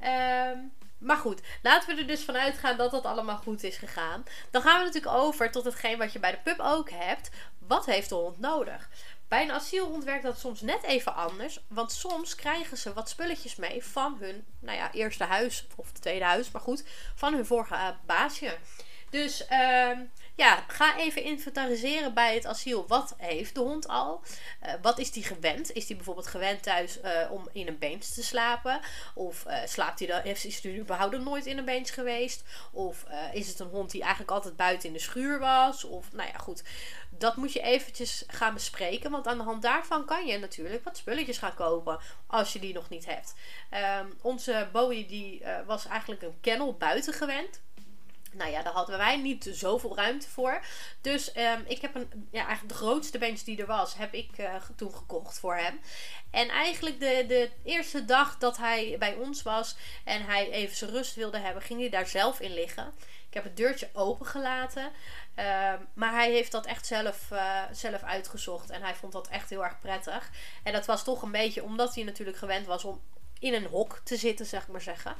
Ehm, 0.00 0.58
maar 0.98 1.16
goed, 1.16 1.40
laten 1.62 1.94
we 1.94 2.00
er 2.00 2.06
dus 2.06 2.24
vanuit 2.24 2.58
gaan 2.58 2.76
dat 2.76 2.90
dat 2.90 3.04
allemaal 3.04 3.36
goed 3.36 3.62
is 3.62 3.76
gegaan. 3.76 4.24
Dan 4.50 4.62
gaan 4.62 4.78
we 4.78 4.84
natuurlijk 4.84 5.14
over 5.14 5.50
tot 5.50 5.64
hetgeen 5.64 5.98
wat 5.98 6.12
je 6.12 6.18
bij 6.18 6.30
de 6.30 6.38
pup 6.44 6.60
ook 6.60 6.90
hebt. 6.90 7.30
Wat 7.58 7.86
heeft 7.86 8.08
de 8.08 8.14
hond 8.14 8.38
nodig? 8.38 8.88
Bij 9.32 9.42
een 9.42 9.52
asielhond 9.52 10.04
werkt 10.04 10.22
dat 10.22 10.38
soms 10.38 10.60
net 10.60 10.82
even 10.82 11.14
anders. 11.14 11.60
Want 11.68 11.92
soms 11.92 12.34
krijgen 12.34 12.76
ze 12.76 12.92
wat 12.92 13.08
spulletjes 13.08 13.56
mee 13.56 13.84
van 13.84 14.16
hun 14.20 14.44
nou 14.60 14.76
ja, 14.78 14.92
eerste 14.92 15.24
huis. 15.24 15.66
Of 15.76 15.92
tweede 15.92 16.24
huis, 16.24 16.50
maar 16.50 16.62
goed. 16.62 16.84
Van 17.14 17.34
hun 17.34 17.46
vorige 17.46 17.74
uh, 17.74 17.88
baasje. 18.06 18.56
Dus 19.10 19.42
uh, 19.50 19.98
ja, 20.34 20.64
ga 20.66 20.98
even 20.98 21.22
inventariseren 21.22 22.14
bij 22.14 22.34
het 22.34 22.46
asiel. 22.46 22.86
Wat 22.86 23.14
heeft 23.16 23.54
de 23.54 23.60
hond 23.60 23.88
al? 23.88 24.22
Uh, 24.62 24.72
wat 24.82 24.98
is 24.98 25.10
die 25.10 25.24
gewend? 25.24 25.72
Is 25.72 25.86
die 25.86 25.96
bijvoorbeeld 25.96 26.26
gewend 26.26 26.62
thuis 26.62 26.98
uh, 27.02 27.30
om 27.30 27.48
in 27.52 27.68
een 27.68 27.78
bench 27.78 28.04
te 28.04 28.22
slapen? 28.22 28.80
Of 29.14 29.44
slaapt 29.64 29.98
hij 29.98 30.08
dan, 30.08 30.20
heeft 30.20 30.62
hij 30.62 30.78
überhaupt 30.78 31.18
nooit 31.18 31.46
in 31.46 31.58
een 31.58 31.64
bench 31.64 31.94
geweest? 31.94 32.42
Of 32.70 33.04
is 33.32 33.48
het 33.48 33.58
een 33.58 33.68
hond 33.68 33.90
die 33.90 34.00
eigenlijk 34.00 34.30
altijd 34.30 34.56
buiten 34.56 34.88
in 34.88 34.94
de 34.94 35.00
schuur 35.00 35.38
was? 35.38 35.84
Of 35.84 36.12
nou 36.12 36.28
ja, 36.28 36.38
goed. 36.38 36.62
Dat 37.22 37.36
moet 37.36 37.52
je 37.52 37.60
eventjes 37.60 38.24
gaan 38.26 38.54
bespreken. 38.54 39.10
Want 39.10 39.26
aan 39.26 39.38
de 39.38 39.44
hand 39.44 39.62
daarvan 39.62 40.04
kan 40.04 40.26
je 40.26 40.38
natuurlijk 40.38 40.84
wat 40.84 40.96
spulletjes 40.96 41.38
gaan 41.38 41.54
kopen. 41.54 41.98
Als 42.26 42.52
je 42.52 42.58
die 42.58 42.74
nog 42.74 42.88
niet 42.88 43.06
hebt. 43.06 43.34
Um, 44.00 44.18
onze 44.22 44.68
Bowie 44.72 45.06
die 45.06 45.42
was 45.66 45.86
eigenlijk 45.86 46.22
een 46.22 46.40
kennel 46.40 46.74
buiten 46.74 47.12
gewend. 47.12 47.60
Nou 48.32 48.50
ja, 48.50 48.62
daar 48.62 48.72
hadden 48.72 48.98
wij 48.98 49.16
niet 49.16 49.48
zoveel 49.52 49.96
ruimte 49.96 50.28
voor. 50.28 50.60
Dus 51.00 51.36
um, 51.36 51.64
ik 51.66 51.80
heb 51.80 51.94
een, 51.94 52.28
ja, 52.30 52.46
eigenlijk 52.46 52.68
de 52.68 52.84
grootste 52.84 53.18
bench 53.18 53.40
die 53.40 53.60
er 53.60 53.66
was, 53.66 53.94
heb 53.94 54.14
ik 54.14 54.38
uh, 54.38 54.54
toen 54.76 54.94
gekocht 54.94 55.38
voor 55.38 55.56
hem. 55.56 55.80
En 56.30 56.48
eigenlijk 56.48 57.00
de, 57.00 57.24
de 57.28 57.50
eerste 57.64 58.04
dag 58.04 58.38
dat 58.38 58.56
hij 58.56 58.96
bij 58.98 59.14
ons 59.14 59.42
was 59.42 59.76
en 60.04 60.24
hij 60.24 60.50
even 60.50 60.76
zijn 60.76 60.90
rust 60.90 61.14
wilde 61.14 61.38
hebben, 61.38 61.62
ging 61.62 61.80
hij 61.80 61.88
daar 61.88 62.06
zelf 62.06 62.40
in 62.40 62.54
liggen. 62.54 62.92
Ik 63.32 63.38
heb 63.38 63.46
het 63.46 63.56
deurtje 63.56 63.88
opengelaten. 63.92 64.90
Uh, 65.38 65.72
maar 65.94 66.12
hij 66.12 66.30
heeft 66.30 66.52
dat 66.52 66.66
echt 66.66 66.86
zelf, 66.86 67.30
uh, 67.32 67.62
zelf 67.72 68.02
uitgezocht. 68.02 68.70
En 68.70 68.82
hij 68.82 68.94
vond 68.94 69.12
dat 69.12 69.28
echt 69.28 69.50
heel 69.50 69.64
erg 69.64 69.78
prettig. 69.80 70.30
En 70.62 70.72
dat 70.72 70.86
was 70.86 71.04
toch 71.04 71.22
een 71.22 71.30
beetje 71.30 71.62
omdat 71.62 71.94
hij 71.94 72.04
natuurlijk 72.04 72.38
gewend 72.38 72.66
was 72.66 72.84
om 72.84 73.00
in 73.42 73.54
een 73.54 73.66
hok 73.66 74.00
te 74.04 74.16
zitten, 74.16 74.46
zeg 74.46 74.68
maar 74.68 74.80
zeggen. 74.80 75.14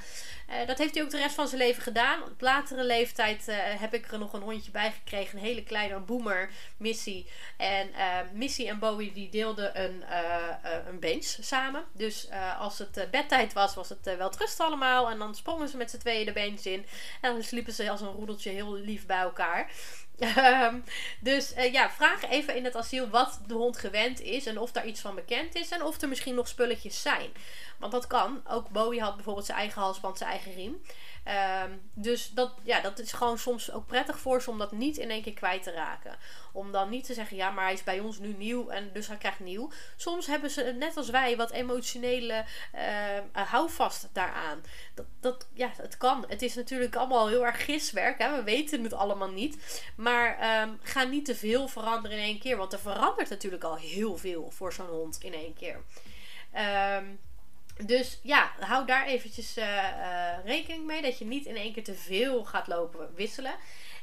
Uh, 0.51 0.67
dat 0.67 0.79
heeft 0.79 0.95
hij 0.95 1.05
ook 1.05 1.11
de 1.11 1.19
rest 1.19 1.35
van 1.35 1.49
zijn 1.49 1.61
leven 1.61 1.83
gedaan. 1.83 2.23
Op 2.23 2.41
latere 2.41 2.85
leeftijd 2.85 3.49
uh, 3.49 3.57
heb 3.59 3.95
ik 3.95 4.13
er 4.13 4.19
nog 4.19 4.33
een 4.33 4.43
hondje 4.43 4.71
bij 4.71 4.93
gekregen. 4.93 5.39
Een 5.39 5.45
hele 5.45 5.63
kleine 5.63 5.99
boomer, 5.99 6.51
Missy. 6.77 7.27
En 7.57 7.89
uh, 7.89 8.19
Missy 8.33 8.69
en 8.69 8.79
Bowie 8.79 9.13
die 9.13 9.29
deelden 9.29 9.83
een, 9.83 10.05
een 10.87 11.01
bench 11.01 11.37
samen. 11.41 11.85
Dus 11.93 12.29
als 12.59 12.79
het 12.79 13.09
bedtijd 13.11 13.53
was, 13.53 13.75
was 13.75 13.89
het 13.89 14.17
wel 14.17 14.31
trust 14.31 14.61
allemaal. 14.61 15.11
En 15.11 15.19
dan 15.19 15.35
sprongen 15.35 15.69
ze 15.69 15.77
met 15.77 15.91
z'n 15.91 15.99
tweeën 15.99 16.27
de 16.27 16.33
bench 16.33 16.65
in. 16.65 16.87
En 17.21 17.33
dan 17.33 17.43
sliepen 17.43 17.73
ze 17.73 17.91
als 17.91 18.01
een 18.01 18.13
roedeltje 18.13 18.51
heel 18.51 18.75
lief 18.75 19.07
bij 19.07 19.21
elkaar. 19.21 19.71
Ehm, 20.19 20.79
dus 21.21 21.57
uh, 21.57 21.73
ja, 21.73 21.91
vraag 21.91 22.29
even 22.29 22.57
in 22.57 22.65
het 22.65 22.77
asiel 22.77 23.09
wat 23.09 23.41
de 23.47 23.55
hond 23.55 23.79
gewend 23.79 24.21
is 24.21 24.47
en 24.47 24.59
of 24.59 24.73
daar 24.73 24.87
iets 24.87 25.01
van 25.01 25.15
bekend 25.15 25.55
is 25.55 25.69
en 25.69 25.83
of 25.83 26.01
er 26.03 26.09
misschien 26.09 26.35
nog 26.35 26.49
spulletjes 26.49 27.03
zijn. 27.03 27.31
Want 27.79 27.93
dat 27.93 28.07
kan. 28.07 28.43
Ook 28.49 28.69
Bowie 28.69 29.01
had 29.01 29.15
bijvoorbeeld 29.15 29.47
zijn 29.47 29.59
eigen 29.59 29.81
halsband, 29.81 30.19
zijn 30.19 30.31
eigen 30.31 30.53
riem. 30.53 30.83
Um, 31.65 31.91
dus 31.95 32.31
dat, 32.31 32.53
ja, 32.63 32.81
dat 32.81 32.99
is 32.99 33.13
gewoon 33.13 33.39
soms 33.39 33.73
ook 33.73 33.87
prettig 33.87 34.19
voor 34.19 34.43
ze 34.43 34.51
om 34.51 34.59
dat 34.59 34.73
niet 34.73 34.97
in 34.97 35.11
één 35.11 35.23
keer 35.23 35.33
kwijt 35.33 35.63
te 35.63 35.71
raken. 35.71 36.17
Om 36.53 36.73
dan 36.73 36.91
niet 36.91 37.05
te 37.05 37.15
zeggen, 37.15 37.37
ja, 37.37 37.51
maar 37.51 37.65
hij 37.65 37.73
is 37.73 37.85
bij 37.85 38.01
ons 38.01 38.19
nu 38.19 38.35
nieuw 38.39 38.69
en 38.69 38.91
dus 38.93 39.07
hij 39.07 39.17
krijgt 39.17 39.41
nieuw. 39.41 39.71
Soms 39.97 40.27
hebben 40.27 40.51
ze, 40.51 40.63
net 40.79 40.97
als 40.97 41.11
wij, 41.11 41.37
wat 41.37 41.51
emotionele 41.51 42.45
uh, 42.75 43.43
houvast 43.51 44.09
daaraan. 44.13 44.63
Dat, 44.95 45.07
dat, 45.21 45.49
ja, 45.53 45.73
het 45.77 45.97
kan. 45.97 46.25
Het 46.29 46.43
is 46.43 46.55
natuurlijk 46.55 46.97
allemaal 46.97 47.29
heel 47.29 47.47
erg 47.47 47.65
giswerk. 47.65 48.19
Hè? 48.19 48.37
We 48.37 48.43
weten 48.43 48.83
het 48.83 48.93
allemaal 48.93 49.31
niet. 49.31 49.83
Maar 49.97 50.63
um, 50.63 50.79
ga 50.83 51.03
niet 51.03 51.25
te 51.25 51.35
veel 51.35 51.69
veranderen 51.69 52.17
in 52.17 52.23
één 52.23 52.39
keer. 52.39 52.57
Want 52.57 52.73
er 52.73 52.79
verandert 52.79 53.29
natuurlijk 53.29 53.65
al 53.65 53.77
heel 53.77 54.17
veel 54.17 54.51
voor 54.51 54.73
zo'n 54.73 54.87
hond 54.87 55.19
in 55.23 55.35
één 55.35 55.55
keer. 55.55 55.77
Um, 56.99 57.21
dus 57.77 58.19
ja, 58.23 58.53
hou 58.61 58.87
daar 58.87 59.07
eventjes 59.07 59.59
uh, 59.59 59.65
uh, 59.65 60.45
rekening 60.45 60.87
mee. 60.87 61.03
Dat 61.03 61.19
je 61.19 61.25
niet 61.25 61.47
in 61.47 61.57
één 61.57 61.73
keer 61.73 61.85
te 61.85 61.95
veel 61.95 62.45
gaat 62.45 62.67
lopen 62.67 63.11
wisselen. 63.15 63.55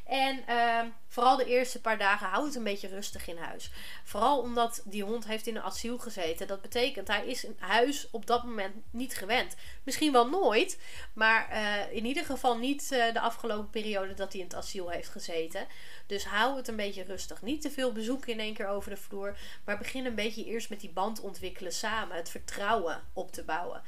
En 0.09 0.43
uh, 0.49 0.81
vooral 1.07 1.37
de 1.37 1.45
eerste 1.45 1.81
paar 1.81 1.97
dagen 1.97 2.27
hou 2.27 2.45
het 2.45 2.55
een 2.55 2.63
beetje 2.63 2.87
rustig 2.87 3.27
in 3.27 3.37
huis. 3.37 3.71
Vooral 4.03 4.39
omdat 4.39 4.81
die 4.85 5.03
hond 5.03 5.27
heeft 5.27 5.47
in 5.47 5.55
een 5.55 5.61
asiel 5.61 5.97
gezeten. 5.97 6.47
Dat 6.47 6.61
betekent 6.61 7.07
hij 7.07 7.27
is 7.27 7.43
in 7.43 7.55
huis 7.59 8.07
op 8.11 8.25
dat 8.25 8.43
moment 8.43 8.75
niet 8.91 9.15
gewend. 9.15 9.55
Misschien 9.83 10.11
wel 10.11 10.29
nooit. 10.29 10.79
Maar 11.13 11.49
uh, 11.51 11.95
in 11.95 12.05
ieder 12.05 12.25
geval 12.25 12.57
niet 12.57 12.89
uh, 12.91 13.13
de 13.13 13.19
afgelopen 13.19 13.69
periode 13.69 14.13
dat 14.13 14.31
hij 14.31 14.41
in 14.41 14.47
het 14.47 14.55
asiel 14.55 14.89
heeft 14.89 15.09
gezeten. 15.09 15.67
Dus 16.07 16.25
hou 16.25 16.57
het 16.57 16.67
een 16.67 16.75
beetje 16.75 17.03
rustig. 17.03 17.41
Niet 17.41 17.61
te 17.61 17.71
veel 17.71 17.91
bezoeken 17.91 18.31
in 18.31 18.39
één 18.39 18.53
keer 18.53 18.67
over 18.67 18.89
de 18.89 18.97
vloer. 18.97 19.37
Maar 19.65 19.77
begin 19.77 20.05
een 20.05 20.15
beetje 20.15 20.45
eerst 20.45 20.69
met 20.69 20.79
die 20.79 20.91
band 20.91 21.19
ontwikkelen 21.19 21.73
samen. 21.73 22.17
Het 22.17 22.29
vertrouwen 22.29 23.01
op 23.13 23.31
te 23.31 23.43
bouwen. 23.43 23.81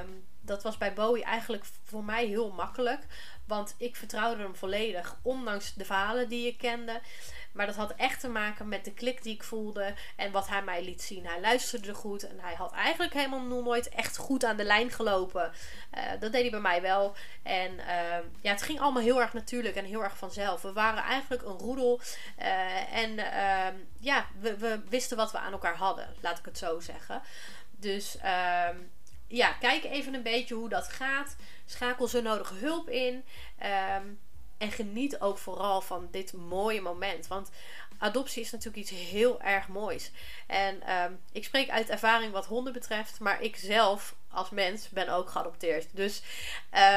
Um, 0.00 0.24
dat 0.44 0.62
was 0.62 0.78
bij 0.78 0.92
Bowie 0.92 1.24
eigenlijk 1.24 1.64
voor 1.82 2.04
mij 2.04 2.26
heel 2.26 2.50
makkelijk. 2.50 3.06
Want 3.46 3.74
ik 3.78 3.96
vertrouwde 3.96 4.42
hem 4.42 4.56
volledig, 4.56 5.18
ondanks 5.22 5.74
de 5.74 5.84
verhalen 5.84 6.28
die 6.28 6.46
ik 6.46 6.58
kende. 6.58 7.00
Maar 7.52 7.66
dat 7.66 7.76
had 7.76 7.94
echt 7.96 8.20
te 8.20 8.28
maken 8.28 8.68
met 8.68 8.84
de 8.84 8.92
klik 8.92 9.22
die 9.22 9.34
ik 9.34 9.42
voelde 9.42 9.94
en 10.16 10.32
wat 10.32 10.48
hij 10.48 10.62
mij 10.62 10.84
liet 10.84 11.02
zien. 11.02 11.26
Hij 11.26 11.40
luisterde 11.40 11.94
goed 11.94 12.28
en 12.28 12.40
hij 12.40 12.54
had 12.54 12.72
eigenlijk 12.72 13.12
helemaal 13.12 13.40
nooit 13.40 13.88
echt 13.88 14.16
goed 14.16 14.44
aan 14.44 14.56
de 14.56 14.64
lijn 14.64 14.90
gelopen. 14.90 15.52
Uh, 15.94 16.02
dat 16.20 16.32
deed 16.32 16.40
hij 16.40 16.50
bij 16.50 16.60
mij 16.60 16.82
wel. 16.82 17.14
En 17.42 17.72
uh, 17.72 18.18
ja, 18.40 18.50
het 18.50 18.62
ging 18.62 18.80
allemaal 18.80 19.02
heel 19.02 19.20
erg 19.20 19.32
natuurlijk 19.32 19.76
en 19.76 19.84
heel 19.84 20.02
erg 20.02 20.16
vanzelf. 20.16 20.62
We 20.62 20.72
waren 20.72 21.02
eigenlijk 21.02 21.42
een 21.42 21.58
roedel. 21.58 22.00
Uh, 22.38 22.94
en 22.94 23.18
ehm, 23.18 23.74
ja, 24.00 24.26
we, 24.38 24.56
we, 24.56 24.80
wisten 24.88 25.16
wat 25.16 25.32
we 25.32 25.38
aan 25.38 25.52
elkaar 25.52 25.76
hadden, 25.76 26.08
laat 26.20 26.38
ik 26.38 26.44
het 26.44 26.58
zo 26.58 26.80
zeggen. 26.80 27.22
Dus 27.70 28.18
ehm, 28.18 28.76
ja, 29.36 29.52
kijk 29.52 29.84
even 29.84 30.14
een 30.14 30.22
beetje 30.22 30.54
hoe 30.54 30.68
dat 30.68 30.88
gaat. 30.88 31.36
Schakel 31.66 32.06
zo 32.06 32.20
nodig 32.20 32.52
hulp 32.60 32.88
in. 32.88 33.24
Um, 33.96 34.18
en 34.58 34.72
geniet 34.72 35.20
ook 35.20 35.38
vooral 35.38 35.80
van 35.80 36.08
dit 36.10 36.32
mooie 36.32 36.80
moment. 36.80 37.26
Want 37.26 37.50
adoptie 37.98 38.42
is 38.42 38.50
natuurlijk 38.50 38.82
iets 38.82 38.90
heel 39.10 39.42
erg 39.42 39.68
moois. 39.68 40.10
En 40.46 40.92
um, 41.04 41.20
ik 41.32 41.44
spreek 41.44 41.70
uit 41.70 41.90
ervaring 41.90 42.32
wat 42.32 42.46
honden 42.46 42.72
betreft. 42.72 43.20
Maar 43.20 43.42
ik 43.42 43.56
zelf 43.56 44.14
als 44.28 44.50
mens 44.50 44.88
ben 44.88 45.08
ook 45.08 45.30
geadopteerd. 45.30 45.86
Dus 45.92 46.22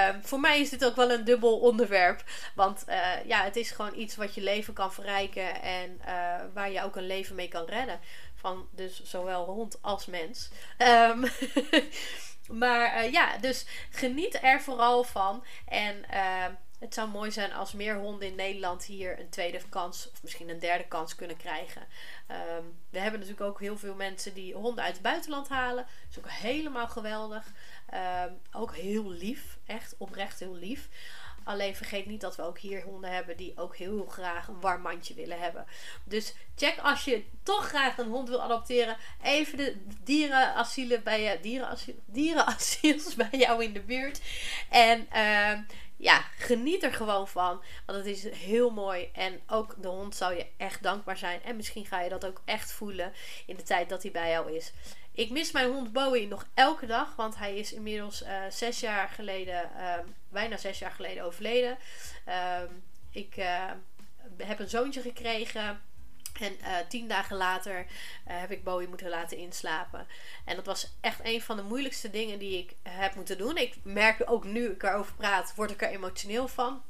um, 0.09 0.23
voor 0.23 0.39
mij 0.39 0.59
is 0.59 0.69
dit 0.69 0.85
ook 0.85 0.95
wel 0.95 1.11
een 1.11 1.23
dubbel 1.23 1.59
onderwerp. 1.59 2.23
Want 2.55 2.83
uh, 2.89 3.25
ja, 3.25 3.43
het 3.43 3.55
is 3.55 3.71
gewoon 3.71 3.95
iets 3.95 4.15
wat 4.15 4.35
je 4.35 4.41
leven 4.41 4.73
kan 4.73 4.93
verrijken. 4.93 5.61
En 5.61 6.01
uh, 6.07 6.35
waar 6.53 6.71
je 6.71 6.83
ook 6.83 6.95
een 6.95 7.07
leven 7.07 7.35
mee 7.35 7.47
kan 7.47 7.65
redden. 7.65 7.99
Van 8.37 8.67
dus 8.71 9.03
zowel 9.03 9.45
hond 9.45 9.81
als 9.81 10.05
mens. 10.05 10.49
Um, 10.77 11.25
maar 12.61 13.05
uh, 13.05 13.11
ja, 13.11 13.37
dus 13.37 13.65
geniet 13.89 14.39
er 14.43 14.61
vooral 14.61 15.03
van. 15.03 15.43
En 15.65 16.05
uh, 16.13 16.45
het 16.79 16.93
zou 16.93 17.09
mooi 17.09 17.31
zijn 17.31 17.53
als 17.53 17.73
meer 17.73 17.95
honden 17.95 18.27
in 18.27 18.35
Nederland 18.35 18.83
hier 18.83 19.19
een 19.19 19.29
tweede 19.29 19.61
kans 19.69 20.09
of 20.11 20.23
misschien 20.23 20.49
een 20.49 20.59
derde 20.59 20.87
kans 20.87 21.15
kunnen 21.15 21.37
krijgen. 21.37 21.81
Um, 22.31 22.79
we 22.89 22.99
hebben 22.99 23.19
natuurlijk 23.19 23.49
ook 23.49 23.59
heel 23.59 23.77
veel 23.77 23.95
mensen 23.95 24.33
die 24.33 24.53
honden 24.53 24.83
uit 24.83 24.93
het 24.93 25.01
buitenland 25.01 25.49
halen. 25.49 25.85
Dat 25.85 26.09
is 26.09 26.17
ook 26.17 26.29
helemaal 26.29 26.87
geweldig. 26.87 27.45
Ook 28.51 28.75
heel 28.75 29.09
lief, 29.09 29.57
echt 29.65 29.95
oprecht 29.97 30.39
heel 30.39 30.55
lief. 30.55 30.89
Alleen 31.47 31.75
vergeet 31.75 32.05
niet 32.05 32.21
dat 32.21 32.35
we 32.35 32.41
ook 32.41 32.59
hier 32.59 32.83
honden 32.83 33.11
hebben 33.11 33.37
die 33.37 33.53
ook 33.55 33.75
heel 33.75 34.05
graag 34.05 34.47
een 34.47 34.59
warm 34.59 34.81
mandje 34.81 35.13
willen 35.13 35.39
hebben. 35.39 35.65
Dus 36.03 36.33
check 36.55 36.77
als 36.79 37.05
je 37.05 37.23
toch 37.43 37.67
graag 37.67 37.97
een 37.97 38.09
hond 38.09 38.29
wil 38.29 38.41
adopteren, 38.41 38.97
even 39.23 39.57
de 39.57 39.75
dierenasielen 40.03 41.03
bij 41.03 41.21
je, 41.21 41.39
dierenasiel, 41.41 41.95
dierenasiels 42.05 43.15
bij 43.29 43.39
jou 43.39 43.63
in 43.63 43.73
de 43.73 43.81
buurt. 43.81 44.21
En 44.69 45.07
uh, 45.13 45.59
ja, 45.97 46.25
geniet 46.37 46.83
er 46.83 46.93
gewoon 46.93 47.27
van. 47.27 47.61
Want 47.85 47.97
het 47.97 48.07
is 48.07 48.29
heel 48.29 48.69
mooi. 48.69 49.09
En 49.13 49.41
ook 49.47 49.75
de 49.81 49.87
hond 49.87 50.15
zou 50.15 50.35
je 50.35 50.45
echt 50.57 50.83
dankbaar 50.83 51.17
zijn. 51.17 51.43
En 51.43 51.55
misschien 51.55 51.85
ga 51.85 52.01
je 52.01 52.09
dat 52.09 52.25
ook 52.25 52.41
echt 52.45 52.71
voelen 52.71 53.13
in 53.45 53.55
de 53.55 53.63
tijd 53.63 53.89
dat 53.89 54.03
hij 54.03 54.11
bij 54.11 54.29
jou 54.29 54.51
is. 54.51 54.71
Ik 55.11 55.29
mis 55.29 55.51
mijn 55.51 55.71
hond 55.71 55.91
Bowie 55.93 56.27
nog 56.27 56.47
elke 56.53 56.85
dag. 56.85 57.15
Want 57.15 57.37
hij 57.37 57.57
is 57.57 57.73
inmiddels 57.73 58.23
uh, 58.23 58.29
zes 58.49 58.79
jaar 58.79 59.09
geleden, 59.09 59.69
uh, 59.77 59.93
bijna 60.29 60.57
zes 60.57 60.79
jaar 60.79 60.91
geleden 60.91 61.23
overleden. 61.23 61.77
Uh, 62.27 62.61
ik 63.11 63.37
eh, 63.37 63.71
heb 64.37 64.59
een 64.59 64.69
zoontje 64.69 65.01
gekregen. 65.01 65.81
En 66.39 66.57
uh, 66.61 66.75
tien 66.89 67.07
dagen 67.07 67.37
later 67.37 67.79
uh, 67.79 67.85
heb 68.25 68.51
ik 68.51 68.63
Bowie 68.63 68.87
moeten 68.87 69.09
laten 69.09 69.37
inslapen. 69.37 70.07
En 70.45 70.55
dat 70.55 70.65
was 70.65 70.93
echt 71.01 71.19
een 71.23 71.41
van 71.41 71.57
de 71.57 71.63
moeilijkste 71.63 72.09
dingen 72.09 72.39
die 72.39 72.57
ik 72.57 72.75
heb 72.89 73.15
moeten 73.15 73.37
doen. 73.37 73.57
Ik 73.57 73.75
merk 73.83 74.23
ook 74.25 74.43
nu 74.43 74.71
ik 74.71 74.83
erover 74.83 75.13
praat, 75.13 75.53
word 75.55 75.71
ik 75.71 75.81
er 75.81 75.89
emotioneel 75.89 76.47
van. 76.47 76.81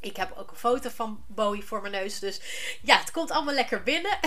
Ik 0.00 0.16
heb 0.16 0.32
ook 0.36 0.50
een 0.50 0.56
foto 0.56 0.88
van 0.88 1.24
Bowie 1.26 1.64
voor 1.64 1.80
mijn 1.80 1.92
neus. 1.92 2.18
Dus 2.18 2.40
ja, 2.82 2.98
het 2.98 3.10
komt 3.10 3.30
allemaal 3.30 3.54
lekker 3.54 3.82
binnen. 3.82 4.18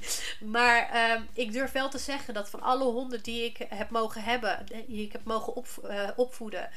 maar 0.54 1.10
um, 1.12 1.28
ik 1.32 1.52
durf 1.52 1.72
wel 1.72 1.88
te 1.88 1.98
zeggen 1.98 2.34
dat 2.34 2.50
van 2.50 2.60
alle 2.60 2.84
honden 2.84 3.22
die 3.22 3.44
ik 3.44 3.66
heb 3.68 3.90
mogen 3.90 4.22
hebben, 4.22 4.66
die 4.86 5.04
ik 5.04 5.12
heb 5.12 5.24
mogen 5.24 5.64
uh, 5.84 6.08
opvoeden, 6.16 6.70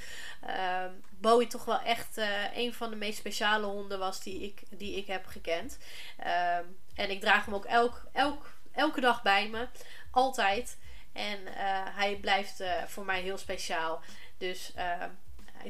uh, 0.48 0.86
Bowie 1.10 1.48
toch 1.48 1.66
wel 1.66 1.80
echt 1.80 2.18
een 2.56 2.74
van 2.74 2.90
de 2.90 2.96
meest 2.96 3.18
speciale 3.18 3.66
honden 3.66 4.00
was 4.00 4.22
die 4.22 4.42
ik, 4.42 4.62
die 4.70 4.98
ik 4.98 5.08
heb 5.08 5.26
gekend. 5.26 5.78
En 6.96 7.10
ik 7.10 7.20
draag 7.20 7.46
hem 7.46 7.54
ook 7.54 7.66
elk, 7.66 8.04
elk, 8.12 8.54
elke 8.72 9.02
dag 9.02 9.22
bij 9.22 9.50
me. 9.50 9.68
Altijd. 10.12 10.78
En 11.14 11.40
uh, 11.42 11.56
hij 11.96 12.16
blijft 12.16 12.62
uh, 12.62 12.84
voor 12.84 13.06
mij 13.06 13.22
heel 13.22 13.38
speciaal. 13.38 14.02
Dus 14.38 14.74
uh, 14.78 15.04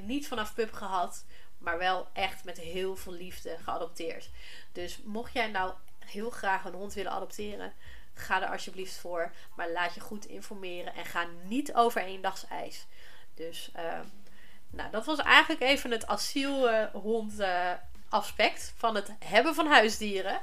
niet 0.02 0.28
vanaf 0.28 0.54
pup 0.54 0.74
gehad. 0.74 1.26
Maar 1.58 1.78
wel 1.78 2.08
echt 2.14 2.44
met 2.44 2.60
heel 2.60 2.96
veel 2.96 3.14
liefde 3.14 3.58
geadopteerd. 3.64 4.30
Dus 4.72 5.00
mocht 5.04 5.34
jij 5.34 5.48
nou 5.48 5.74
heel 6.00 6.30
graag 6.30 6.66
een 6.66 6.74
hond 6.74 6.94
willen 6.94 7.12
adopteren. 7.12 7.74
Ga 8.14 8.42
er 8.42 8.50
alsjeblieft 8.50 8.98
voor. 8.98 9.32
Maar 9.56 9.72
laat 9.72 9.94
je 9.94 10.00
goed 10.00 10.26
informeren. 10.26 10.94
En 10.94 11.06
ga 11.06 11.28
niet 11.44 11.74
over 11.74 12.04
eendags 12.04 12.48
ijs. 12.48 12.86
Dus 13.34 13.72
nou, 14.70 14.92
dat 14.92 15.06
was 15.06 15.20
eigenlijk 15.20 15.62
even 15.62 15.92
het 15.92 16.08
asielhond 16.08 17.34
aspect 18.10 18.74
van 18.78 18.96
het 18.96 19.12
hebben 19.20 19.56
van 19.56 19.68
huisdieren. 19.68 20.40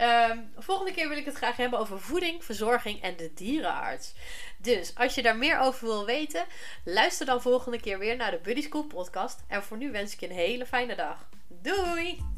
Um, 0.00 0.52
volgende 0.56 0.92
keer 0.92 1.08
wil 1.08 1.18
ik 1.18 1.24
het 1.24 1.36
graag 1.36 1.56
hebben 1.56 1.78
over 1.78 2.00
voeding, 2.00 2.44
verzorging 2.44 3.02
en 3.02 3.16
de 3.16 3.32
dierenarts. 3.34 4.12
Dus 4.58 4.94
als 4.94 5.14
je 5.14 5.22
daar 5.22 5.36
meer 5.36 5.58
over 5.58 5.86
wil 5.86 6.04
weten, 6.04 6.44
luister 6.84 7.26
dan 7.26 7.42
volgende 7.42 7.80
keer 7.80 7.98
weer 7.98 8.16
naar 8.16 8.30
de 8.30 8.40
Buddy 8.42 8.62
School 8.62 8.84
podcast. 8.84 9.44
En 9.48 9.62
voor 9.62 9.76
nu 9.76 9.90
wens 9.90 10.12
ik 10.12 10.20
je 10.20 10.28
een 10.28 10.34
hele 10.34 10.66
fijne 10.66 10.94
dag. 10.94 11.28
Doei! 11.48 12.35